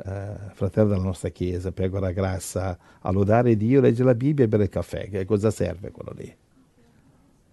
[0.05, 4.65] eh, fratello della nostra chiesa, pecora grassa, a lodare Dio, leggere la Bibbia e bere
[4.65, 5.09] il caffè.
[5.09, 6.37] Che cosa serve quello lì?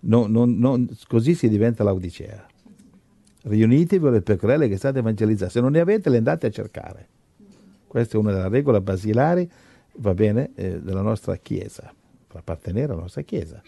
[0.01, 2.45] No- non- non- così si diventa l'Odicea.
[3.43, 5.53] Riunitevi con le pecorelle che state evangelizzando.
[5.53, 7.08] Se non ne avete, le andate a cercare.
[7.88, 9.49] Questa è una delle regole basilari,
[9.99, 11.93] va bene, eh, della nostra chiesa,
[12.27, 13.62] per appartenere alla nostra chiesa.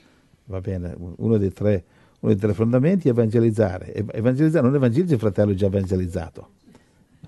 [0.50, 1.84] Va bene, uno dei tre,
[2.22, 3.94] uno dei tre fondamenti è evangelizzare.
[3.94, 6.50] Evangelizzare non evangelizza il fratello già evangelizzato.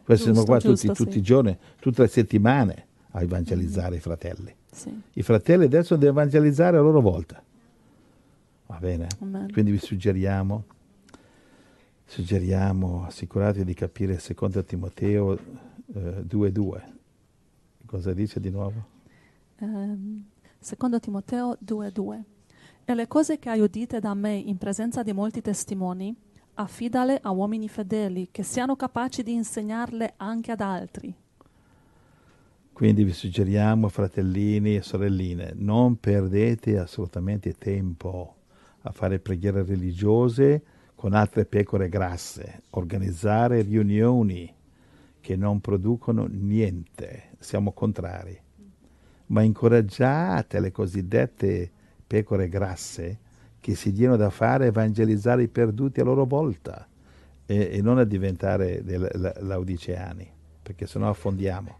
[0.04, 1.18] Questo siamo qua tutti, giusto, tutti sì.
[1.20, 4.52] i giorni, tutte le settimane a evangelizzare i fratelli.
[4.72, 5.02] Sì.
[5.14, 7.44] I fratelli adesso devono evangelizzare a loro volta.
[8.66, 9.08] Va bene?
[9.20, 9.52] Amen.
[9.52, 10.64] Quindi vi suggeriamo,
[12.06, 15.34] suggeriamo, assicuratevi di capire secondo Timoteo
[15.94, 16.82] eh, 2.2.
[17.86, 18.84] Cosa dice di nuovo?
[19.58, 20.26] Ehm,
[20.58, 22.31] secondo Timoteo 2:2.
[22.84, 26.15] E le cose che hai udite da me in presenza di molti testimoni,
[26.56, 31.15] affidale a uomini fedeli che siano capaci di insegnarle anche ad altri.
[32.74, 38.36] Quindi vi suggeriamo, fratellini e sorelline, non perdete assolutamente tempo
[38.82, 40.63] a fare preghiere religiose
[40.96, 44.52] con altre pecore grasse, organizzare riunioni
[45.20, 48.39] che non producono niente, siamo contrari,
[49.28, 51.72] ma incoraggiate le cosiddette
[52.12, 53.19] pecore grasse
[53.62, 56.86] che si diano da fare evangelizzare i perduti a loro volta
[57.45, 60.30] e, e non a diventare dei la- laodiceani,
[60.62, 61.80] perché sennò affondiamo.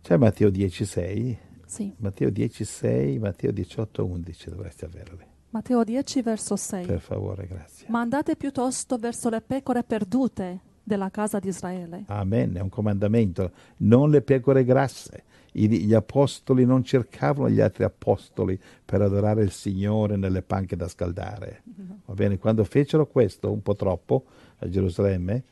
[0.00, 5.26] C'è Matteo 10,6, Sì, Matteo 10,6, Matteo 18,11 dovreste averli.
[5.50, 6.86] Matteo 10 verso 6.
[6.86, 7.86] Per favore, grazie.
[7.88, 12.04] Ma andate piuttosto verso le pecore perdute della casa di Israele.
[12.06, 13.50] Amen, è un comandamento.
[13.78, 15.24] Non le pecore grasse.
[15.52, 21.62] Gli apostoli non cercavano gli altri apostoli per adorare il Signore nelle panche da scaldare.
[22.04, 24.24] Va bene, quando fecero questo un po' troppo
[24.58, 25.42] a Gerusalemme,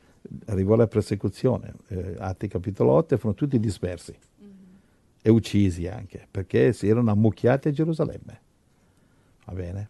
[0.46, 1.74] arrivò la persecuzione.
[1.88, 4.16] Eh, Atti capitolo 8 e furono tutti dispersi
[5.20, 8.40] e uccisi anche perché si erano ammucchiati a Gerusalemme.
[9.46, 9.88] Va bene?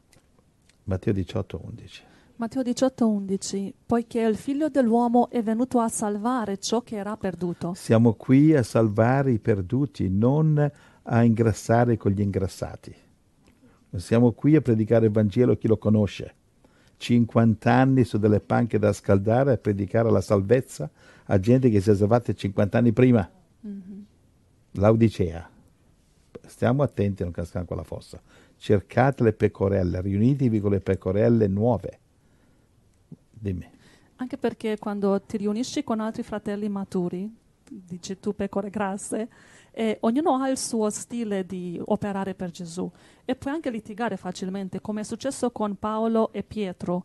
[0.85, 2.03] Matteo 18, 11.
[2.39, 7.75] Matteo 18:11 Poiché il figlio dell'uomo è venuto a salvare ciò che era perduto.
[7.75, 10.71] Siamo qui a salvare i perduti, non
[11.03, 12.95] a ingrassare con gli ingrassati.
[13.97, 16.35] Siamo qui a predicare il Vangelo a chi lo conosce.
[16.99, 20.89] 50 anni su delle panche da scaldare a predicare la salvezza
[21.25, 23.29] a gente che si è salvata 50 anni prima.
[24.71, 25.51] Laodicea.
[26.47, 28.23] Stiamo attenti a non cascare in quella fossa.
[28.57, 31.99] Cercate le pecorelle, riunitevi con le pecorelle nuove.
[33.39, 33.67] Dimmi.
[34.17, 37.33] Anche perché quando ti riunisci con altri fratelli maturi,
[37.69, 39.29] dici tu pecore grasse,
[39.71, 42.91] e ognuno ha il suo stile di operare per Gesù
[43.25, 47.05] e puoi anche litigare facilmente, come è successo con Paolo e Pietro.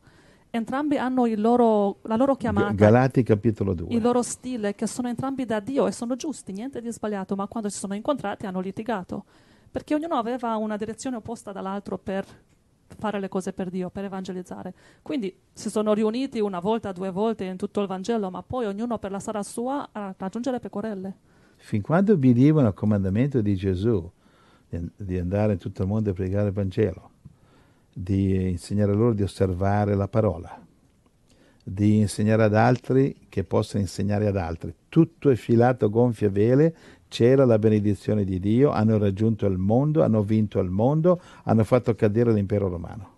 [0.50, 3.94] Entrambi hanno il loro- la loro chiamata, Galati capitolo 2.
[3.94, 7.48] il loro stile, che sono entrambi da Dio e sono giusti, niente di sbagliato, ma
[7.48, 9.26] quando si sono incontrati hanno litigato,
[9.70, 12.26] perché ognuno aveva una direzione opposta dall'altro per
[12.98, 14.74] fare le cose per Dio, per evangelizzare.
[15.02, 18.98] Quindi si sono riuniti una volta, due volte in tutto il Vangelo, ma poi ognuno
[18.98, 21.16] per la strada sua a raggiungere pecorelle.
[21.58, 24.10] Fin quando obbedivano al comandamento di Gesù
[24.96, 27.12] di, andare in tutto il mondo a pregare il Vangelo,
[27.94, 30.66] di insegnare loro di osservare la parola,
[31.64, 36.76] di insegnare ad altri che possano insegnare ad altri, tutto è filato a gonfie vele,
[37.14, 41.94] c'era la benedizione di Dio, hanno raggiunto il mondo, hanno vinto il mondo, hanno fatto
[41.94, 43.12] cadere l'impero romano.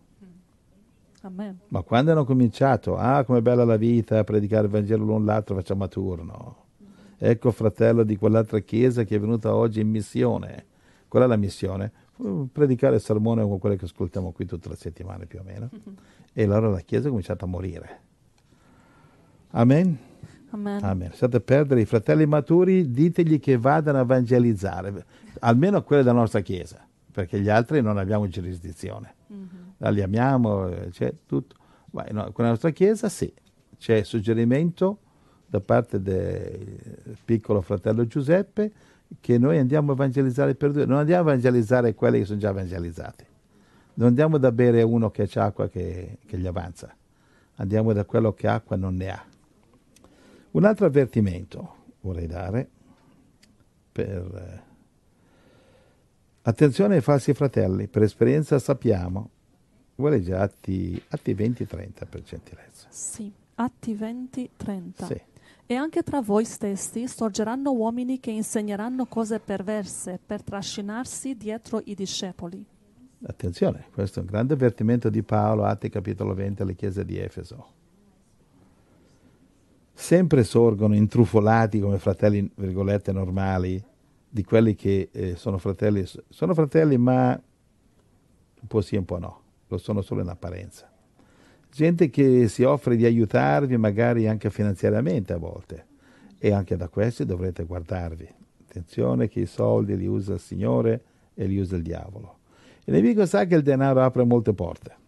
[1.22, 1.60] Amen.
[1.70, 5.56] Ma quando hanno cominciato, ah, com'è bella la vita, a predicare il Vangelo l'un l'altro,
[5.56, 6.56] facciamo a turno.
[7.18, 10.66] Ecco fratello di quell'altra chiesa che è venuta oggi in missione.
[11.08, 11.90] Qual è la missione?
[12.52, 15.70] Predicare il sermone come quello che ascoltiamo qui tutte le settimane più o meno.
[16.34, 18.00] E allora la chiesa è cominciata a morire.
[19.52, 19.98] Amen.
[20.56, 20.84] Amen.
[20.84, 21.12] Amen.
[21.12, 25.06] State perdere i fratelli maturi, ditegli che vadano a evangelizzare,
[25.40, 29.14] almeno quelli della nostra chiesa, perché gli altri non abbiamo giurisdizione.
[29.28, 29.92] Mhm.
[29.92, 31.56] Li amiamo, c'è tutto.
[31.92, 33.32] Ma no, con la nostra chiesa sì,
[33.78, 35.00] c'è suggerimento
[35.46, 38.72] da parte del piccolo fratello Giuseppe
[39.20, 42.50] che noi andiamo a evangelizzare per due, non andiamo a evangelizzare quelli che sono già
[42.50, 43.26] evangelizzati.
[43.96, 46.94] Non andiamo da bere uno che ha acqua che, che gli avanza,
[47.56, 49.26] andiamo da quello che acqua non ne ha.
[50.56, 52.70] Un altro avvertimento vorrei dare
[53.92, 54.08] per...
[54.08, 54.64] eh,
[56.44, 59.30] attenzione ai falsi fratelli, per esperienza sappiamo,
[59.96, 62.88] vuoi leggere Atti, Atti 20-30 per gentilezza?
[62.90, 63.30] Sì.
[63.56, 65.06] Atti 20, 30.
[65.06, 65.22] Sì.
[65.66, 71.96] E anche tra voi stessi sorgeranno uomini che insegneranno cose perverse per trascinarsi dietro i
[71.96, 72.66] discepoli.
[73.28, 77.75] Attenzione, questo è un grande avvertimento di Paolo, Atti capitolo 20 alle chiese di Efeso.
[79.98, 83.82] Sempre sorgono intrufolati come fratelli, virgolette, normali,
[84.28, 89.42] di quelli che eh, sono fratelli, sono fratelli ma un po' sì, un po' no,
[89.68, 90.92] lo sono solo in apparenza.
[91.72, 95.86] Gente che si offre di aiutarvi magari anche finanziariamente a volte
[96.38, 98.28] e anche da questi dovrete guardarvi.
[98.68, 101.04] Attenzione che i soldi li usa il Signore
[101.34, 102.40] e li usa il diavolo.
[102.84, 105.04] Il nemico sa che il denaro apre molte porte.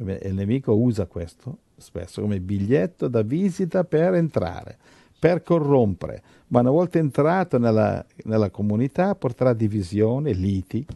[0.00, 4.76] Il nemico usa questo spesso come biglietto da visita per entrare,
[5.18, 10.86] per corrompere, ma una volta entrato nella, nella comunità porterà divisione, liti,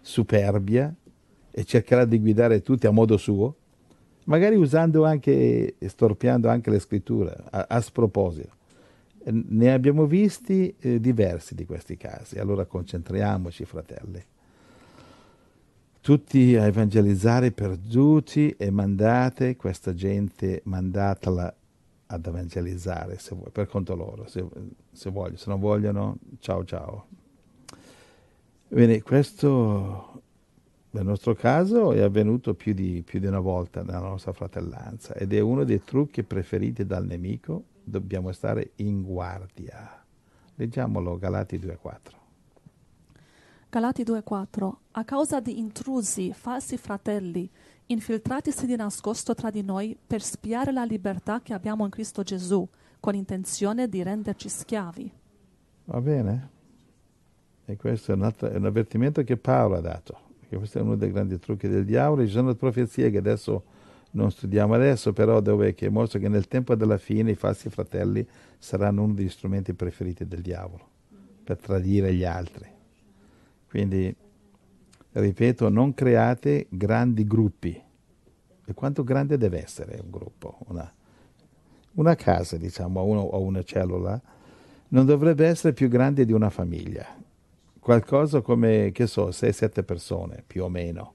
[0.00, 0.92] superbia
[1.50, 3.54] e cercherà di guidare tutti a modo suo,
[4.24, 8.56] magari usando anche, storpiando anche le scritture a, a sproposito.
[9.24, 14.24] E Ne abbiamo visti eh, diversi di questi casi, allora concentriamoci, fratelli
[16.08, 21.54] tutti a evangelizzare perduti e mandate questa gente, mandatela
[22.06, 24.42] ad evangelizzare se vuoi, per conto loro, se,
[24.90, 27.08] se vogliono, se non vogliono, ciao ciao.
[28.68, 30.22] Bene, questo
[30.92, 35.34] nel nostro caso è avvenuto più di, più di una volta nella nostra fratellanza ed
[35.34, 40.02] è uno dei trucchi preferiti dal nemico, dobbiamo stare in guardia.
[40.54, 42.17] Leggiamolo, Galati 2.4.
[43.70, 47.46] Galati 2:4 A causa di intrusi, falsi fratelli,
[47.88, 52.66] infiltratisi di nascosto tra di noi per spiare la libertà che abbiamo in Cristo Gesù,
[52.98, 55.12] con intenzione di renderci schiavi.
[55.84, 56.48] Va bene?
[57.66, 60.80] E questo è un, altro- è un avvertimento che Paolo ha dato, perché questo è
[60.80, 62.24] uno dei grandi trucchi del diavolo.
[62.24, 63.64] Ci sono profezie che adesso
[64.12, 68.26] non studiamo adesso, però dove che mostra che nel tempo della fine i falsi fratelli
[68.56, 70.88] saranno uno degli strumenti preferiti del diavolo
[71.44, 72.76] per tradire gli altri.
[73.68, 74.14] Quindi,
[75.12, 77.82] ripeto, non create grandi gruppi.
[78.64, 80.58] E quanto grande deve essere un gruppo?
[80.68, 80.90] Una,
[81.94, 84.20] una casa, diciamo, uno, o una cellula,
[84.88, 87.06] non dovrebbe essere più grande di una famiglia.
[87.78, 91.14] Qualcosa come, che so, 6-7 persone, più o meno.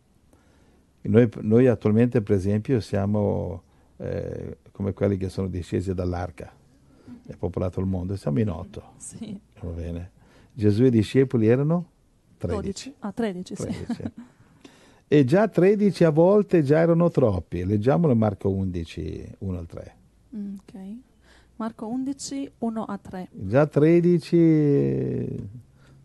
[1.02, 3.64] Noi, noi attualmente, per esempio, siamo
[3.98, 6.52] eh, come quelli che sono discesi dall'arca
[7.28, 8.16] e popolato il mondo.
[8.16, 9.40] Siamo in otto, Sì.
[9.62, 10.12] va bene.
[10.54, 11.90] Gesù e i discepoli erano
[12.48, 12.62] 13.
[12.62, 12.96] 12.
[13.00, 13.64] Ah, 13, sì.
[13.64, 14.12] 13.
[15.08, 17.64] E già 13 a volte già erano troppi.
[17.64, 19.96] Leggiamolo Marco 11, 1 al 3.
[20.36, 20.96] Mm, ok.
[21.58, 23.30] Marco 11, 1 a 3.
[23.32, 25.48] Già 13, eh,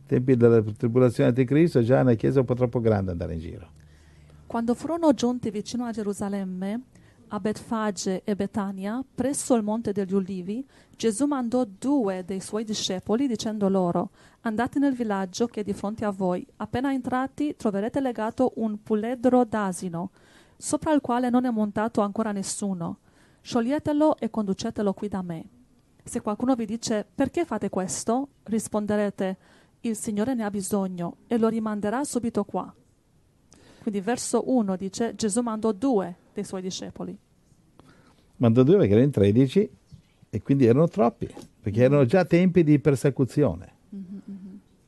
[0.07, 3.71] tempi della tribolazione di Cristo, già una chiesa un po' troppo grande andare in giro.
[4.47, 6.83] Quando furono giunti vicino a Gerusalemme,
[7.29, 13.27] a Betfage e Betania, presso il monte degli Ulivi, Gesù mandò due dei suoi discepoli
[13.27, 14.11] dicendo loro,
[14.43, 16.47] andate nel villaggio che è di fronte a voi.
[16.57, 20.11] Appena entrati troverete legato un puledro d'asino,
[20.57, 22.99] sopra il quale non è montato ancora nessuno.
[23.41, 25.45] Scioglietelo e conducetelo qui da me.
[26.03, 29.37] Se qualcuno vi dice perché fate questo, risponderete
[29.83, 32.73] il Signore ne ha bisogno e lo rimanderà subito qua.
[33.81, 37.17] Quindi verso 1 dice Gesù mandò due dei suoi discepoli.
[38.37, 39.71] Mandò due perché erano 13
[40.31, 41.29] e quindi erano troppi,
[41.61, 43.77] perché erano già tempi di persecuzione.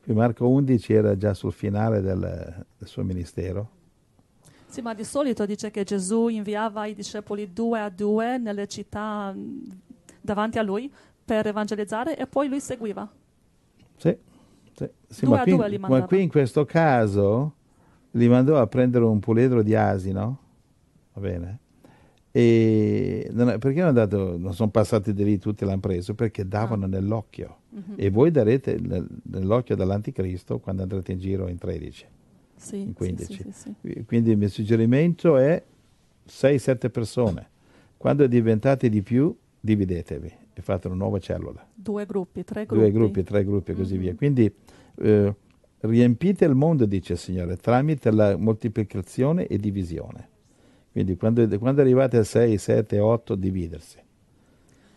[0.03, 2.19] Qui Marco 11 era già sul finale del,
[2.77, 3.69] del suo ministero.
[4.67, 9.33] Sì, ma di solito dice che Gesù inviava i discepoli due a due nelle città
[9.33, 9.79] mh,
[10.21, 10.91] davanti a lui
[11.23, 13.11] per evangelizzare e poi lui seguiva.
[13.97, 14.17] Sì,
[14.73, 17.55] sì, sì, Due ma, a qui, due li ma qui in questo caso
[18.11, 20.39] li mandò a prendere un puledro di asino,
[21.21, 21.59] bene?
[22.33, 26.13] E non è- perché non, è andato, non sono passati di lì tutti l'hanno preso?
[26.15, 27.57] Perché davano nell'occhio.
[27.69, 27.93] Mhm.
[27.97, 32.05] E voi darete nel- nell'occhio dell'anticristo quando andrete in giro in 13,
[32.55, 33.43] Sì, in sì, 15.
[33.51, 34.03] sì, sì.
[34.05, 35.61] Quindi il mio suggerimento è
[36.25, 37.49] 6-7 persone.
[37.97, 41.65] Quando diventate di più, dividetevi e fate una nuova cellula.
[41.73, 42.81] Due gruppi, tre gruppi.
[42.81, 43.99] Due gruppi, tre gruppi e così Mhm.
[44.01, 44.15] via.
[44.15, 44.53] Quindi
[44.95, 45.35] eh,
[45.81, 50.29] riempite il mondo, dice il Signore, tramite la moltiplicazione e divisione.
[50.91, 53.97] Quindi quando, quando arrivate a 6, 7, 8, dividersi.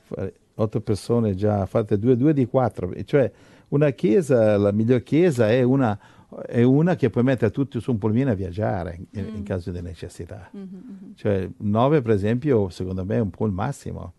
[0.03, 2.93] Fare- Otto persone già, fate due, due di quattro.
[3.05, 3.31] Cioè
[3.69, 5.99] una chiesa, la miglior chiesa è una,
[6.47, 9.81] è una che puoi mettere tutti su un pulmino a viaggiare in, in caso di
[9.81, 10.49] necessità.
[10.53, 11.15] Mhm, mhm.
[11.17, 14.15] Cioè, 9 per esempio, secondo me è un po' il massimo.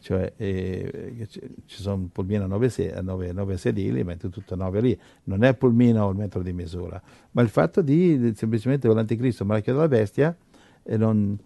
[0.00, 1.26] Cioè, eh,
[1.64, 4.98] ci sono un pulmino a 9, sedili, metti tutto a 9 lì.
[5.24, 7.00] Non è pulmino il metro di misura,
[7.30, 10.36] ma il fatto di, semplicemente l'anticristo, marchio della bestia,
[10.96, 11.38] non-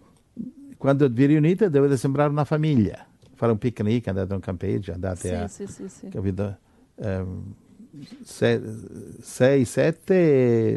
[0.77, 3.07] quando vi riunite dovete sembrare una famiglia.
[3.35, 5.49] Fare un picnic, andate a un campeggio, andate a...
[5.49, 6.09] Sì, sì, sì, sì.
[6.09, 6.57] Capito?
[8.23, 10.77] 6, 7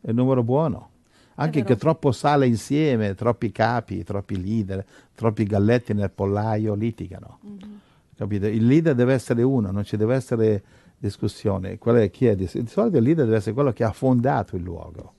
[0.00, 0.90] è il numero buono.
[1.36, 4.84] Anche che troppo sale insieme, troppi capi, troppi leader,
[5.14, 7.38] troppi galletti nel pollaio litigano.
[7.40, 7.80] Mhm.
[8.14, 8.46] Capito?
[8.46, 10.62] Il leader deve essere uno, non ci deve essere
[10.98, 11.78] discussione.
[11.78, 12.36] Qual è, chi è?
[12.36, 15.14] Di solito il leader deve essere quello che ha fondato il luogo,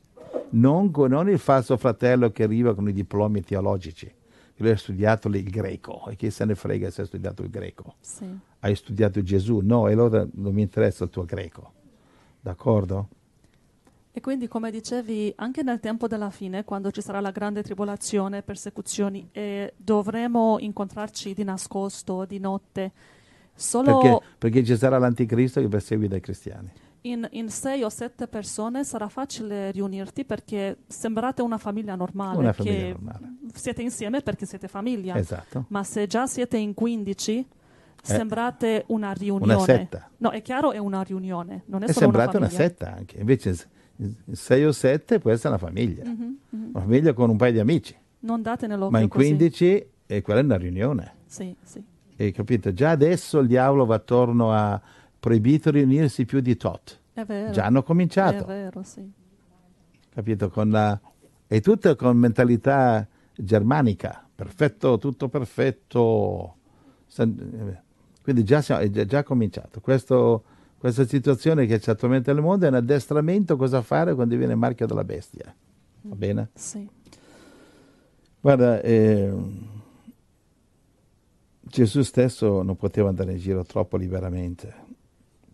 [0.53, 4.07] non, non il falso fratello che arriva con i diplomi teologici.
[4.07, 7.49] che Lui ha studiato il greco e chi se ne frega se ha studiato il
[7.49, 8.25] greco Sì.
[8.59, 11.71] hai studiato Gesù, no, e allora non mi interessa il tuo greco,
[12.39, 13.07] d'accordo?
[14.15, 18.43] E quindi, come dicevi, anche nel tempo della fine, quando ci sarà la grande tribolazione,
[18.43, 22.91] persecuzioni, e dovremo incontrarci di nascosto, di notte,
[23.55, 26.71] solo Perché, perché ci sarà l'anticristo che perseguita i cristiani.
[27.05, 32.53] In, in sei o sette persone sarà facile riunirti perché sembrate una famiglia normale, Una
[32.53, 33.19] famiglia normale.
[33.53, 35.15] siete insieme perché siete famiglia.
[35.15, 35.65] Esatto.
[35.69, 37.47] Ma se già siete in 15,
[38.01, 39.53] sembrate una riunione.
[39.53, 39.55] Eh.
[39.55, 40.09] Una setta.
[40.17, 42.69] No, è chiaro, è una riunione, non è, È solo sembrata una famiglia.
[42.69, 43.55] setta anche, invece
[44.31, 46.69] sei o sette può essere una famiglia, Mhm, mhm.
[46.73, 49.25] una famiglia con un paio di amici, Non date nell'occhio ma in così.
[49.27, 51.13] 15 è quella è una riunione.
[51.25, 51.83] Sì, sì.
[52.15, 52.73] E capito?
[52.73, 54.79] Già adesso il diavolo va attorno a
[55.23, 56.99] proibito riunirsi più di tot.
[57.13, 57.51] È vero.
[57.51, 58.43] Già hanno cominciato.
[58.43, 59.09] È vero, sì.
[60.09, 60.49] capito?
[60.49, 60.99] Con la,
[61.47, 66.55] e tutto con mentalità germanica, perfetto, tutto perfetto.
[67.07, 67.79] San-
[68.21, 69.79] Quindi già, siamo- è già, già cominciato.
[69.79, 70.43] Questo-
[70.77, 74.59] questa situazione che c'è attualmente nel mondo è un addestramento cosa fare quando viene il
[74.59, 75.55] marchio della bestia.
[76.01, 76.49] Va bene?
[76.53, 76.85] Sì.
[78.41, 79.33] Guarda, eh,
[81.61, 84.82] Gesù stesso non poteva andare in giro troppo liberamente.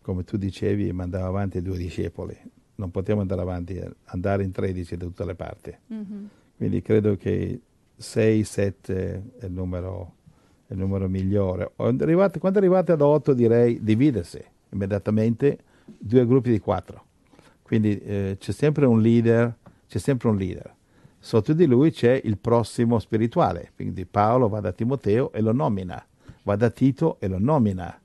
[0.01, 2.37] Come tu dicevi, mandava avanti due discepoli.
[2.75, 5.75] Non poteva andare avanti, andare in 13 da tutte le parti.
[5.87, 6.29] Mhm.
[6.55, 7.59] Quindi credo che
[7.95, 10.15] 6, 7 è il numero,
[10.67, 11.71] è il numero migliore.
[11.75, 14.41] Arrivate- Quando arrivate ad 8 direi dividersi
[14.71, 17.03] immediatamente, due gruppi di 4.
[17.61, 19.55] Quindi eh, c'è sempre un leader,
[19.87, 20.75] c'è sempre un leader.
[21.19, 26.03] Sotto di lui c'è il prossimo spirituale, quindi Paolo va da Timoteo e lo nomina,
[26.43, 27.98] va da Tito e lo nomina.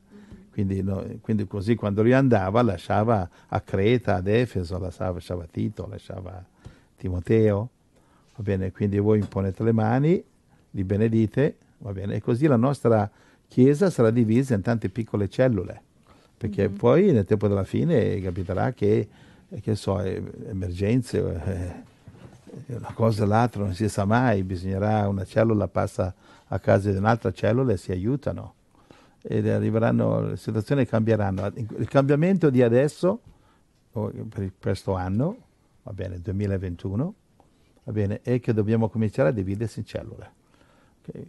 [0.54, 5.88] Quindi, no- quindi così quando lui andava lasciava a Creta, ad Efeso, lasciava, lasciava Tito,
[5.90, 6.44] lasciava
[6.96, 7.70] Timoteo.
[8.36, 10.24] Va bene, quindi voi imponete le mani,
[10.70, 13.10] li benedite, va bene, e così la nostra
[13.48, 15.82] Chiesa sarà divisa in tante piccole cellule,
[16.38, 19.08] perché poi nel tempo della fine capiterà che,
[19.60, 21.18] che so, eh, emergenze,
[22.66, 26.14] eh, una cosa o l'altra non si sa mai, bisognerà, una cellula passa
[26.46, 28.54] a casa di un'altra cellula e si aiutano
[29.26, 31.50] ed arriveranno, le situazioni cambieranno.
[31.54, 33.20] Il cambiamento di adesso,
[33.90, 35.36] per questo anno,
[35.82, 37.14] va bene, 2021,
[37.84, 40.32] va bene, è che dobbiamo cominciare a dividersi in cellule.
[41.00, 41.26] Ok?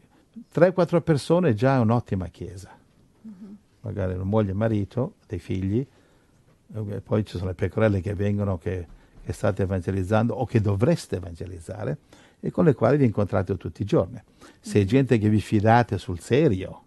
[0.54, 2.70] 3-4 persone è già un'ottima chiesa.
[3.80, 5.86] Magari una moglie e marito, dei figli,
[7.02, 8.86] poi ci sono le pecorelle che vengono, che,
[9.24, 11.98] che state evangelizzando o che dovreste evangelizzare
[12.42, 14.22] e con le quali vi incontrate tutti i giorni.
[14.60, 16.85] Se è gente che vi fidate sul serio,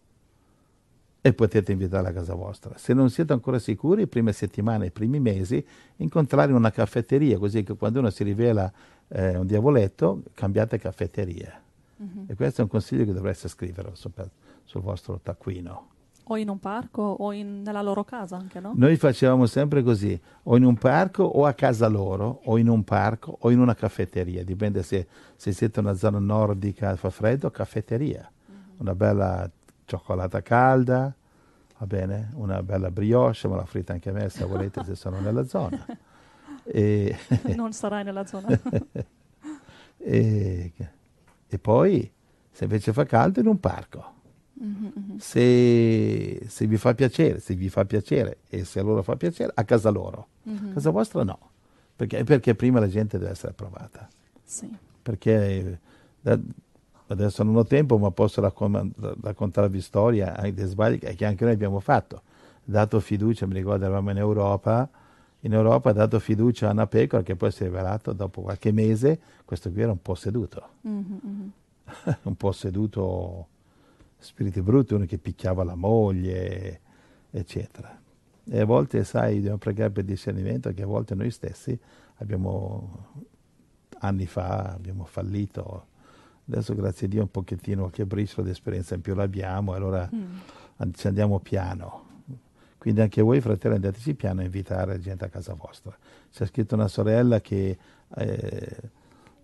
[1.21, 2.77] e potete invitarla a casa vostra.
[2.77, 5.65] Se non siete ancora sicuri, prime settimane, i primi mesi,
[5.97, 8.71] incontrare in una caffetteria, così che quando uno si rivela
[9.09, 11.63] eh, un diavoletto, cambiate caffetteria.
[12.29, 14.13] E questo è un consiglio che dovreste scrivere sul,
[14.65, 15.89] sul vostro taccuino.
[16.31, 18.73] O in un parco o in- nella loro casa anche, no?
[18.77, 22.85] Noi facevamo sempre così, o in un parco o a casa loro, o in un
[22.85, 27.51] parco o in una caffetteria, dipende se, se siete in una zona nordica fa freddo,
[27.51, 28.31] caffetteria,
[28.77, 29.51] una bella
[29.89, 31.13] cioccolata calda,
[31.79, 32.31] va bene?
[32.35, 35.85] Una bella brioche, me la fritta anche a me se volete, se sono nella zona.
[36.65, 37.17] E,
[37.57, 38.49] non sarai nella zona.
[39.97, 40.73] e,
[41.49, 42.13] e poi,
[42.51, 44.13] se invece fa caldo, in un parco.
[44.61, 45.17] Mhm, mhm.
[45.17, 49.53] Se, se vi fa piacere, se vi fa piacere e se a loro fa piacere,
[49.55, 50.29] a casa loro.
[50.43, 50.71] Mhm.
[50.71, 51.39] A casa vostra no.
[51.97, 54.07] Perché, perché prima la gente deve essere provata.
[54.45, 54.71] Sì.
[55.01, 55.79] Perché eh,
[56.21, 56.39] da-
[57.09, 58.93] adesso non ho tempo, ma posso raccom-
[59.23, 62.23] raccontarvi storia anche dei sbagli che che anche noi abbiamo fatto.
[62.65, 64.89] Dato fiducia, mi ricordo eravamo in Europa,
[65.41, 68.73] in Europa ha dato fiducia a una pecora che poi si è rivelato dopo qualche
[68.73, 71.53] mese, questo qui era un posseduto, Mhm, mhm.
[72.23, 73.47] un posseduto
[74.19, 76.81] spiriti brutti, uno che picchiava la moglie,
[77.31, 77.97] eccetera.
[78.51, 81.79] E a volte, sai, dobbiamo pregare per discernimento che a volte noi stessi
[82.17, 83.07] abbiamo,
[84.01, 85.87] anni fa, abbiamo fallito.
[86.51, 90.91] Adesso, grazie a Dio, un pochettino, qualche briciola di esperienza in più l'abbiamo, allora Mm.
[90.95, 92.07] ci andiamo piano.
[92.79, 95.95] Quindi anche voi, fratelli, andateci piano a invitare gente a casa vostra.
[96.33, 97.77] C'è scritto una sorella che
[98.17, 98.77] eh,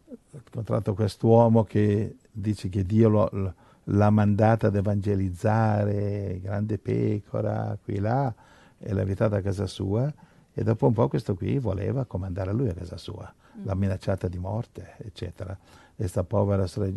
[0.09, 7.99] ha incontrato quest'uomo che dice che Dio lo- l'ha mandata ad evangelizzare, grande pecora, qui
[7.99, 8.33] là,
[8.79, 10.11] e l'ha invitata a casa sua.
[10.55, 13.31] E dopo un po' questo qui voleva comandare a lui a casa sua,
[13.65, 15.57] l'ha minacciata di morte, eccetera.
[15.97, 16.95] E sta povera sore-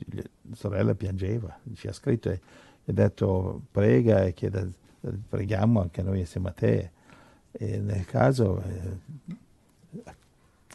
[0.54, 2.42] sorella piangeva, ci ha scritto e
[2.86, 4.72] ha detto prega e chiede,
[5.30, 6.92] preghiamo anche noi insieme a te.
[7.52, 10.14] E nel caso eh,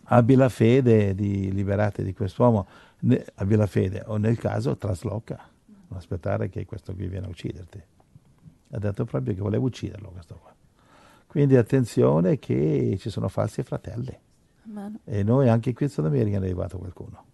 [0.04, 2.66] abbi la fede di liberarti di quest'uomo,
[3.00, 5.48] ne- abbi la fede, o nel caso trasloca,
[5.88, 7.82] non aspettare che questo qui viene a ucciderti.
[8.70, 10.54] Ha detto proprio che voleva ucciderlo questo qua.
[11.26, 14.16] Quindi attenzione che ci sono falsi fratelli.
[14.66, 15.00] Amen.
[15.04, 17.24] E noi anche qui in Sud America ne è arrivato qualcuno.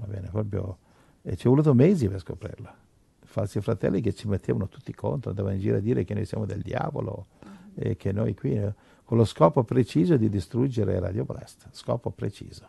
[0.00, 0.78] Va bene, proprio.
[1.22, 2.74] E ci è voluto mesi per scoprirla.
[3.22, 6.46] Falsi fratelli che ci mettevano tutti contro, andavano in giro a dire che noi siamo
[6.46, 7.26] del diavolo
[7.74, 8.74] e che noi qui, eh,
[9.04, 11.68] con lo scopo preciso di distruggere Radio Blast.
[11.70, 12.68] Scopo preciso.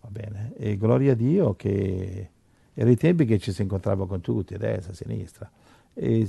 [0.00, 0.54] Va bene.
[0.56, 2.30] E gloria a Dio che
[2.72, 5.50] erano i tempi che ci si incontrava con tutti, a destra, a sinistra.
[5.92, 6.28] E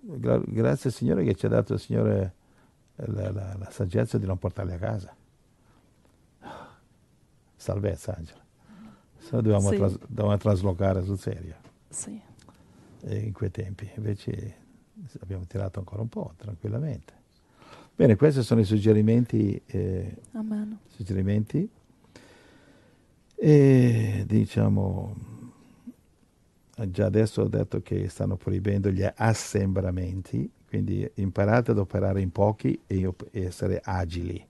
[0.00, 2.34] gra- grazie al Signore che ci ha dato il Signore
[2.96, 5.14] la, la- la saggezza di non portarli a casa.
[7.56, 8.41] Salvezza, Angela.
[9.32, 9.76] Se no dovevamo, Sì.
[9.76, 11.54] tras- dovevamo traslocare sul serio
[11.88, 12.20] Sì.
[13.04, 13.90] eh, in quei tempi.
[13.96, 14.56] Invece
[15.20, 17.14] abbiamo tirato ancora un po', tranquillamente.
[17.96, 19.58] Bene, questi sono i suggerimenti.
[19.66, 20.16] eh,
[20.88, 21.66] suggerimenti.
[23.34, 25.14] E diciamo,
[26.88, 32.78] già adesso ho detto che stanno proibendo gli assembramenti, quindi imparate ad operare in pochi
[32.86, 34.46] e op- e essere agili.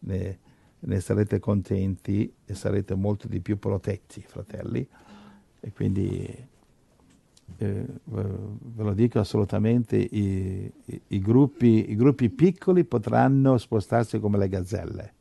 [0.00, 0.38] Ne,
[0.86, 4.86] ne sarete contenti e sarete molto di più protetti, fratelli.
[5.60, 6.46] E quindi
[7.58, 14.38] eh, ve lo dico assolutamente, i, i- i gruppi, i gruppi piccoli potranno spostarsi come
[14.38, 15.12] le gazzelle.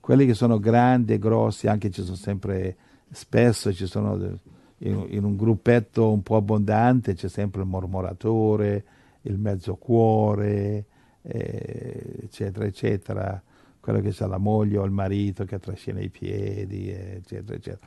[0.00, 2.76] Quelli che sono grandi e grossi, anche ci sono sempre,
[3.10, 4.36] spesso ci sono de-
[4.78, 8.84] in, in un gruppetto un po' abbondante, c'è sempre il mormoratore,
[9.22, 10.84] il mezzo cuore,
[11.22, 13.42] eh, eccetera, eccetera.
[13.84, 17.86] Quello che ha la moglie o il marito che trascina i piedi, eccetera, eccetera.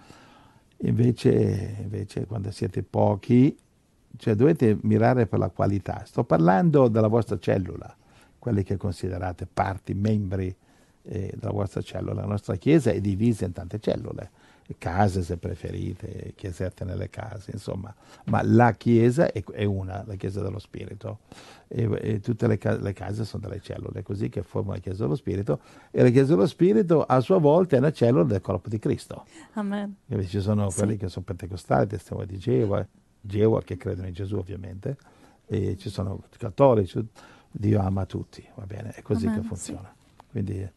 [0.81, 3.57] Invece, invece quando siete pochi,
[4.15, 6.03] cioè dovete mirare per la qualità.
[6.05, 7.97] Sto parlando della vostra cellula,
[8.37, 10.55] quelli che considerate parti, membri
[11.01, 12.13] eh, della vostra cellula.
[12.13, 14.29] La nostra chiesa è divisa in tante cellule,
[14.77, 17.93] case se preferite, chiesette nelle case, insomma.
[18.25, 21.19] Ma la chiesa è, è una, la chiesa dello Spirito.
[21.69, 25.15] E, e tutte le, le case sono delle cellule, così che formano la chiesa dello
[25.15, 25.59] Spirito.
[25.91, 29.25] E la chiesa dello Spirito a sua volta è una cellula del corpo di Cristo.
[29.53, 29.95] Amen.
[30.05, 30.77] Dove ci sono Sì.
[30.79, 32.85] quelli che sono pentecostali, testimoni di Geova,
[33.21, 34.97] Geova che credono in Gesù ovviamente,
[35.45, 37.05] e ci sono cattolici,
[37.49, 39.93] Dio ama tutti, va bene, è così Amen, che funziona.
[40.29, 40.69] Quindi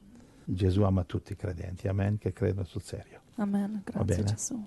[0.44, 3.20] Gesù ama tutti i credenti, amen, che credono sul serio.
[3.40, 3.82] Amen.
[3.84, 4.24] Grazie?
[4.24, 4.64] Gesù.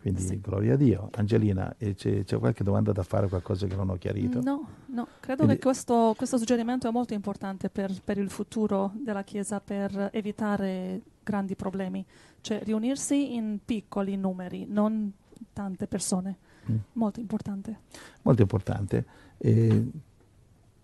[0.00, 0.40] Quindi Sì.
[0.40, 1.10] gloria a Dio.
[1.16, 4.40] Angelina, c'è, c'è qualche domanda da fare, qualcosa che non ho chiarito?
[4.40, 8.92] No, no, credo Quindi- che questo, questo suggerimento è molto importante per, per il futuro
[8.94, 12.04] della Chiesa, per evitare grandi problemi.
[12.40, 15.12] Cioè riunirsi in piccoli numeri, non
[15.52, 16.36] tante persone.
[16.70, 16.76] Mm.
[16.92, 17.80] Molto importante.
[18.22, 19.04] Molto importante.
[19.36, 19.90] E,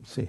[0.03, 0.29] sì.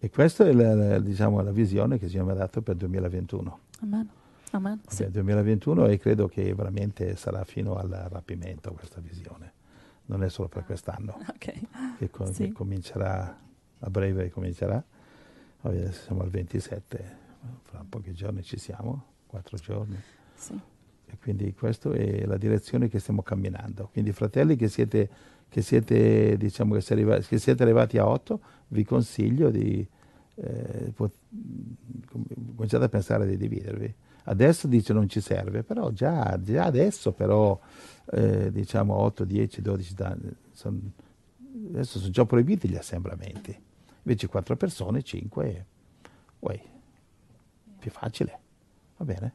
[0.00, 3.58] E questa è la, la- diciamo, la visione che ci abbiamo dato per il 2021.
[3.80, 4.08] Amen.
[4.52, 4.80] Amen.
[4.88, 5.02] Sì.
[5.02, 9.52] Vabbè, 2021 e credo che veramente sarà fino al rapimento questa visione.
[10.06, 11.96] Non è solo per quest'anno, Ok.
[11.98, 12.44] che, co- Sì.
[12.46, 13.38] che comincerà
[13.80, 14.82] a breve comincerà.
[15.60, 17.16] Adesso siamo al 27,
[17.62, 19.96] fra pochi giorni ci siamo, quattro giorni.
[20.34, 20.58] Sì.
[21.10, 23.88] E quindi questa è la direzione che stiamo camminando.
[23.92, 25.08] Quindi fratelli che siete,
[25.48, 29.86] che siete, diciamo che siete, arrivati, che siete arrivati a 8, vi consiglio di
[30.36, 31.16] eh, pot-
[32.54, 33.94] cominciate a pensare di dividervi.
[34.30, 37.58] Adesso dice non ci serve, però già, già adesso però
[38.10, 40.92] eh, diciamo 8, 10, 12 anni, son,
[41.70, 43.58] adesso sono già proibiti gli assembramenti.
[44.02, 45.66] Invece 4 persone, 5,
[46.40, 46.62] uè,
[47.78, 48.38] più facile.
[48.98, 49.32] Va bene?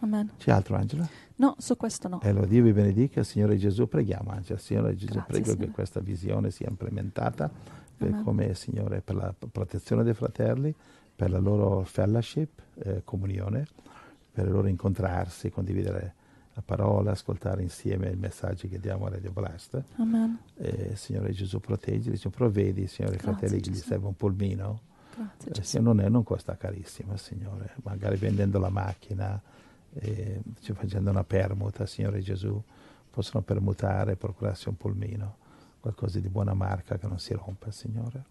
[0.00, 0.30] Amen.
[0.38, 1.08] C'è altro Angela?
[1.36, 2.20] No, su questo no.
[2.22, 5.66] E allora Dio vi benedica, Signore Gesù, preghiamo Angela, Signore Gesù, Grazie, prego Signore.
[5.66, 7.50] che questa visione sia implementata
[7.96, 8.22] per Amen.
[8.22, 10.72] come Signore per la protezione dei fratelli,
[11.16, 13.66] per la loro fellowship, eh, comunione,
[14.42, 16.14] per loro incontrarsi, condividere
[16.54, 19.82] la parola, ascoltare insieme i messaggi che diamo a Radio Blast.
[19.96, 20.38] Amen.
[20.56, 23.86] Eh, Signore Gesù, proteggili, Signore, provvedi, Signore, Grazie, fratelli che gli Gesù.
[23.86, 24.80] serve un polmino.
[25.12, 25.66] Grazie Eh, Gesù.
[25.68, 29.40] se non, è, non costa carissimo, Signore, magari vendendo la macchina,
[29.94, 32.62] eh, facendo una permuta, Signore Gesù,
[33.10, 35.36] possono permutare, procurarsi un polmino,
[35.80, 38.22] qualcosa di buona marca che non si rompa, Signore.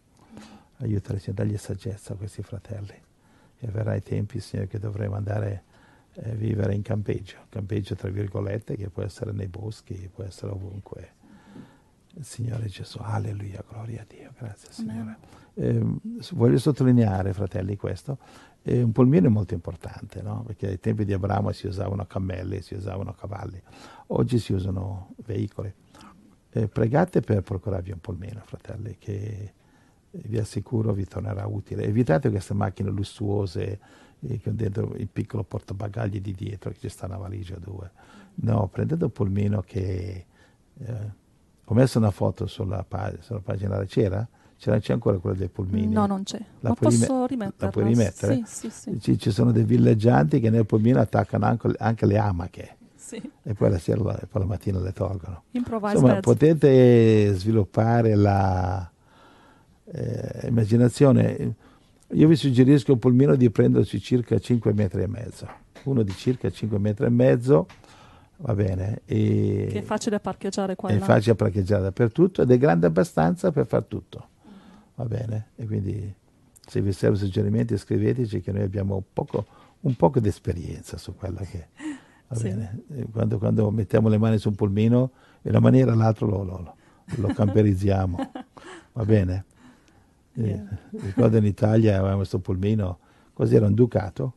[0.78, 2.94] Aiutali, Signore, dagli saggezza a questi fratelli.
[3.60, 5.64] E verrà i tempi, Signore, che dovremo andare
[6.24, 11.16] a vivere in campeggio, campeggio tra virgolette, che può essere nei boschi, può essere ovunque.
[12.20, 15.18] Signore Gesù, alleluia, gloria a Dio, grazie Signore.
[16.20, 18.18] S- voglio sottolineare, fratelli, questo.
[18.64, 20.44] eh, un polmino è molto importante, no?
[20.46, 23.62] perché ai tempi di Abramo si usavano cammelli, si usavano cavalli,
[24.08, 25.72] oggi si usano veicoli.
[26.50, 29.54] Eh, pregate per procurarvi un polmino, fratelli, che
[30.10, 31.84] eh, vi assicuro vi tornerà utile.
[31.84, 33.80] Evitate queste macchine lussuose
[34.44, 37.92] con dentro il piccolo portabagagli di dietro, che ci sta una valigia o due.
[38.36, 40.26] No, prendete un polmino che...
[40.80, 41.26] eh,
[41.70, 44.26] ho messo una foto sulla, pa- sulla pagina, c'era?
[44.58, 45.94] C'era, c'è ancora quello dei polmini?
[45.94, 46.40] No, non c'è.
[46.62, 47.70] La Ma posso la rimetterla?
[47.70, 48.42] puoi rimettere?
[48.46, 49.00] Sì, sì, sì.
[49.02, 53.22] Ci, ci sono dei villeggianti che nel polmino attaccano anche, anche le amache sì.
[53.44, 55.44] e poi la sera la- e poi la mattina le tolgono.
[55.52, 56.26] Improvise Insomma, beds.
[56.26, 58.90] potete sviluppare la
[59.86, 61.56] eh, immaginazione.
[62.12, 65.48] Io vi suggerisco un polmino di prenderci circa 5 metri e mezzo,
[65.84, 67.68] uno di circa 5 metri e mezzo,
[68.38, 71.04] va bene, e Che è facile parcheggiare qua è là.
[71.04, 74.28] facile parcheggiare dappertutto ed è grande abbastanza per far tutto,
[74.96, 75.48] va bene?
[75.58, 76.14] E quindi
[76.66, 79.46] se vi servono suggerimenti scriveteci che noi abbiamo un poco,
[79.82, 81.68] un poco di esperienza su quello che...
[82.30, 82.44] Va Sì.
[82.50, 82.84] bene?
[83.12, 85.12] Quando, quando mettiamo le mani su un polmino,
[85.44, 86.76] in una maniera o l'altra lo, lo,
[87.16, 88.18] lo camperizziamo,
[88.94, 89.46] va bene?
[90.40, 90.68] Eh, Yeah.
[91.02, 93.00] ricordo in Italia avevamo questo polmino,
[93.34, 94.34] così era un ducato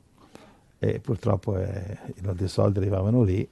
[0.79, 3.47] e purtroppo eh, i nostri soldi arrivavano lì,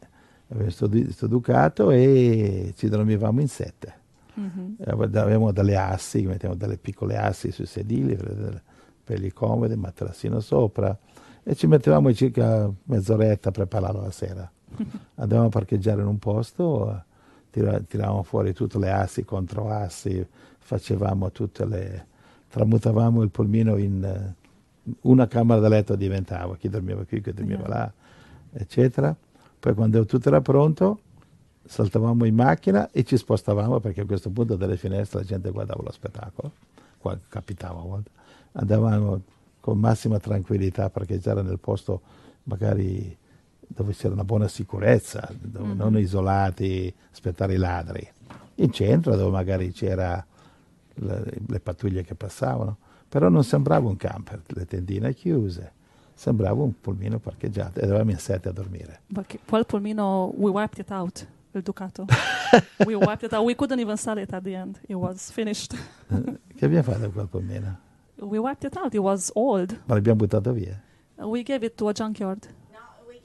[0.48, 3.94] avevamo questo, questo ducato e ci dormivamo in sette.
[4.34, 4.76] Mhm.
[4.80, 8.62] Eh, Avevamo delle assi, mettiamo delle piccole assi sui sedili per,
[9.04, 10.96] per gli comodi, materassino sopra
[11.42, 14.50] e ci mettevamo circa mezz'oretta a prepararlo la sera.
[15.16, 17.04] Andavamo a parcheggiare in un posto,
[17.50, 20.26] tira- tiravamo fuori tutte le assi, contro assi,
[20.58, 22.06] facevamo tutte le...
[22.50, 24.34] tramutavamo il polmino in eh,
[25.02, 27.68] una camera da letto diventava, chi dormiva qui, chi dormiva Yeah.
[27.68, 27.92] là,
[28.52, 29.14] eccetera.
[29.60, 31.00] Poi quando tutto era pronto
[31.64, 35.82] saltavamo in macchina e ci spostavamo perché a questo punto dalle finestre la gente guardava
[35.82, 36.52] lo spettacolo,
[36.98, 38.10] qua capitava a volte,
[38.52, 39.20] andavamo
[39.60, 42.00] con massima tranquillità a parcheggiare nel posto
[42.44, 43.14] magari
[43.60, 48.08] dove c'era una buona sicurezza, dove non isolati, aspettare i ladri,
[48.56, 50.24] in centro dove magari c'era
[51.00, 52.76] le, le pattuglie che passavano,
[53.08, 55.72] però non sembrava un camper, le tendine chiuse,
[56.14, 59.00] sembrava un pulmino parcheggiato e eravamo in sette a dormire.
[59.12, 62.04] Perché quel polmino, we wiped it out, il Ducato.
[62.86, 63.44] we wiped it out.
[63.44, 64.78] We couldn't even sell it at the end.
[64.86, 65.74] It was finished.
[66.56, 67.78] Che abbiamo fatto con quel pulmino?
[68.20, 68.92] we wiped it out.
[68.94, 69.78] It was old.
[69.86, 70.80] Ma l'abbiamo buttato via.
[71.16, 72.46] We gave it to a junkyard.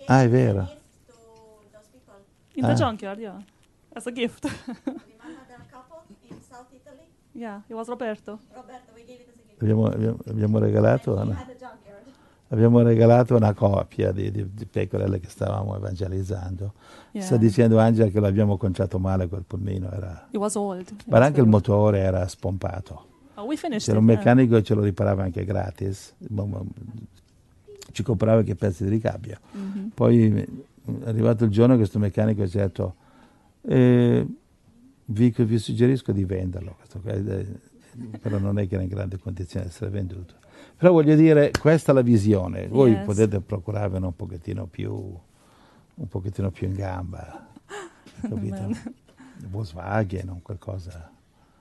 [0.08, 0.68] Ah, è vero.
[2.56, 2.68] In Ah.
[2.68, 3.42] the junkyard, yeah.
[3.94, 4.48] As a gift.
[7.34, 8.40] yeah, it was Roberto.
[8.54, 9.62] Roberto, we gave it as a gift.
[9.62, 11.46] Abbiamo, abbiamo- abbiamo regalato, una,
[12.50, 16.74] abbiamo regalato una coppia di, di- di pecorelle che stavamo evangelizzando.
[17.12, 17.24] Yeah.
[17.26, 20.92] Sta dicendo Angela che l'abbiamo conciato male quel pulmino, era, It was old.
[21.08, 21.50] Ma anche il old.
[21.52, 23.06] motore era spompato.
[23.36, 24.04] Oh, we finished C'era it.
[24.04, 24.18] un yeah.
[24.18, 26.62] meccanico che ce lo riparava anche gratis, ma- ma-
[27.92, 29.38] ci comprava anche pezzi di ricambio.
[29.52, 29.92] Mhm.
[29.94, 30.48] Poi è
[31.06, 32.96] arrivato il giorno che questo meccanico ha detto
[33.62, 34.26] eh,
[35.14, 37.46] vi, vi suggerisco di venderlo, questo eh,
[38.20, 40.34] però non è che era in grande condizione di essere venduto.
[40.78, 43.06] Però voglio dire, questa è la visione, voi Yes.
[43.06, 47.48] potete procurarvene un pochettino più, un pochettino più in gamba,
[48.22, 48.70] capito?
[49.50, 51.12] Volkswagen o qualcosa.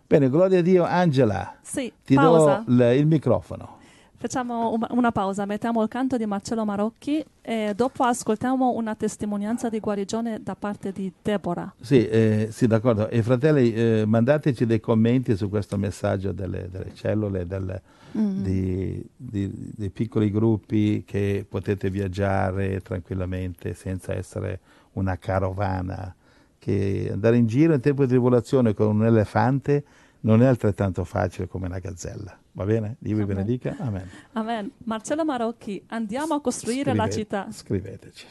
[0.07, 2.63] Bene, gloria a Dio, Angela, Sì, ti pausa.
[2.67, 3.79] do il, il microfono.
[4.23, 9.69] Facciamo un- una pausa, mettiamo il canto di Marcello Marocchi e dopo ascoltiamo una testimonianza
[9.69, 11.75] di guarigione da parte di Deborah.
[11.81, 13.09] Sì, eh, sì, d'accordo.
[13.09, 17.81] E fratelli, eh, mandateci dei commenti su questo messaggio delle, delle cellule, del-
[18.13, 24.61] di- di- dei piccoli gruppi che potete viaggiare tranquillamente senza essere
[24.93, 26.15] una carovana.
[26.61, 29.83] Che andare in giro in tempo di tribolazione con un elefante
[30.21, 32.39] non è altrettanto facile come una gazzella.
[32.55, 32.97] Va bene?
[32.99, 33.75] Dio vi benedica.
[33.79, 34.09] Amen.
[34.33, 34.71] Amen.
[34.85, 37.47] Marcello Marocchi, andiamo a costruire la Scrive- città.
[37.51, 38.27] Scriveteci.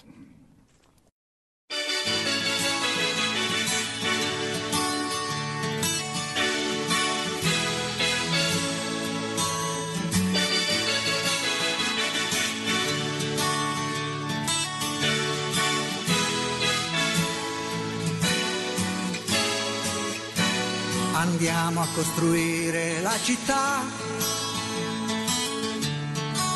[21.21, 23.83] Andiamo a costruire la città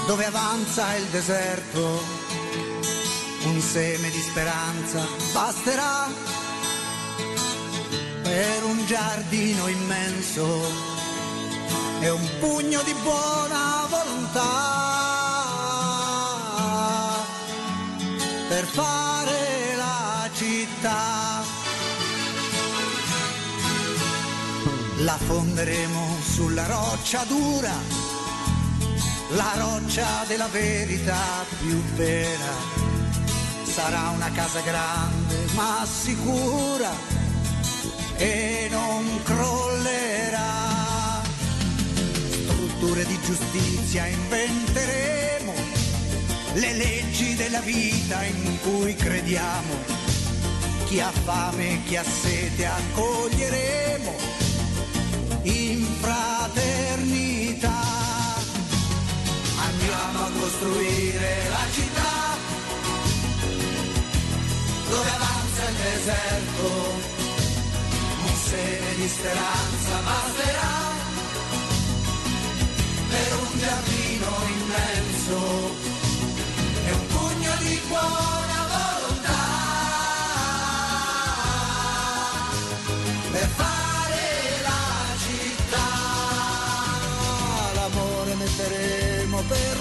[0.07, 2.01] dove avanza il deserto.
[3.43, 6.07] Un seme di speranza basterà
[8.23, 10.63] per un giardino immenso
[11.99, 14.73] e un pugno di buona volontà
[18.49, 19.14] per fare
[25.05, 27.75] La fonderemo sulla roccia dura,
[29.35, 32.51] la roccia della verità più vera.
[33.61, 36.89] Sarà una casa grande ma sicura
[38.15, 41.21] e non crollerà.
[42.41, 45.53] Strutture di giustizia inventeremo,
[46.53, 49.83] le leggi della vita in cui crediamo.
[50.85, 54.35] Chi ha fame, chi ha sete accoglieremo
[55.45, 57.83] in fraternità.
[59.69, 62.37] Andiamo a costruire la città
[64.89, 66.67] dove avanza il deserto.
[68.25, 70.93] Un seme di speranza basterà
[73.09, 75.39] per un giardino immenso
[76.85, 78.54] e un pugno di buona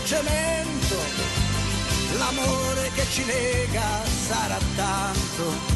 [0.05, 0.97] cemento,
[2.19, 5.73] l'amore che ci lega sarà tanto.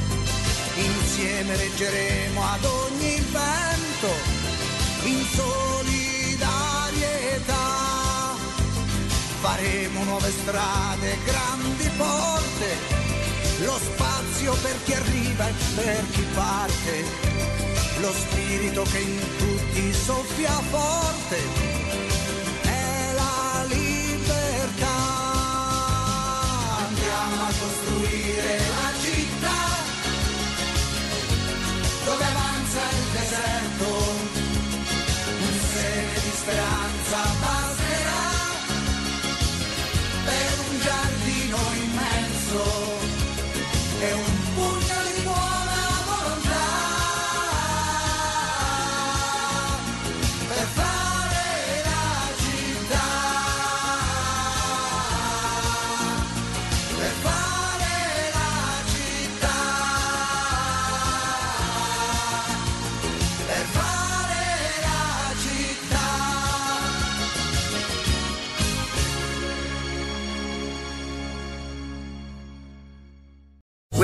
[0.76, 4.08] Insieme reggeremo ad ogni vento,
[5.04, 5.96] in solidarietà.
[9.40, 12.76] Faremo nuove strade, grandi porte,
[13.64, 17.04] lo spazio per chi arriva e per chi parte,
[18.00, 21.77] lo spirito che in tutti soffia forte,
[27.52, 29.60] costruire la città
[32.04, 33.88] dove avanza il deserto,
[35.40, 37.37] un seme di speranza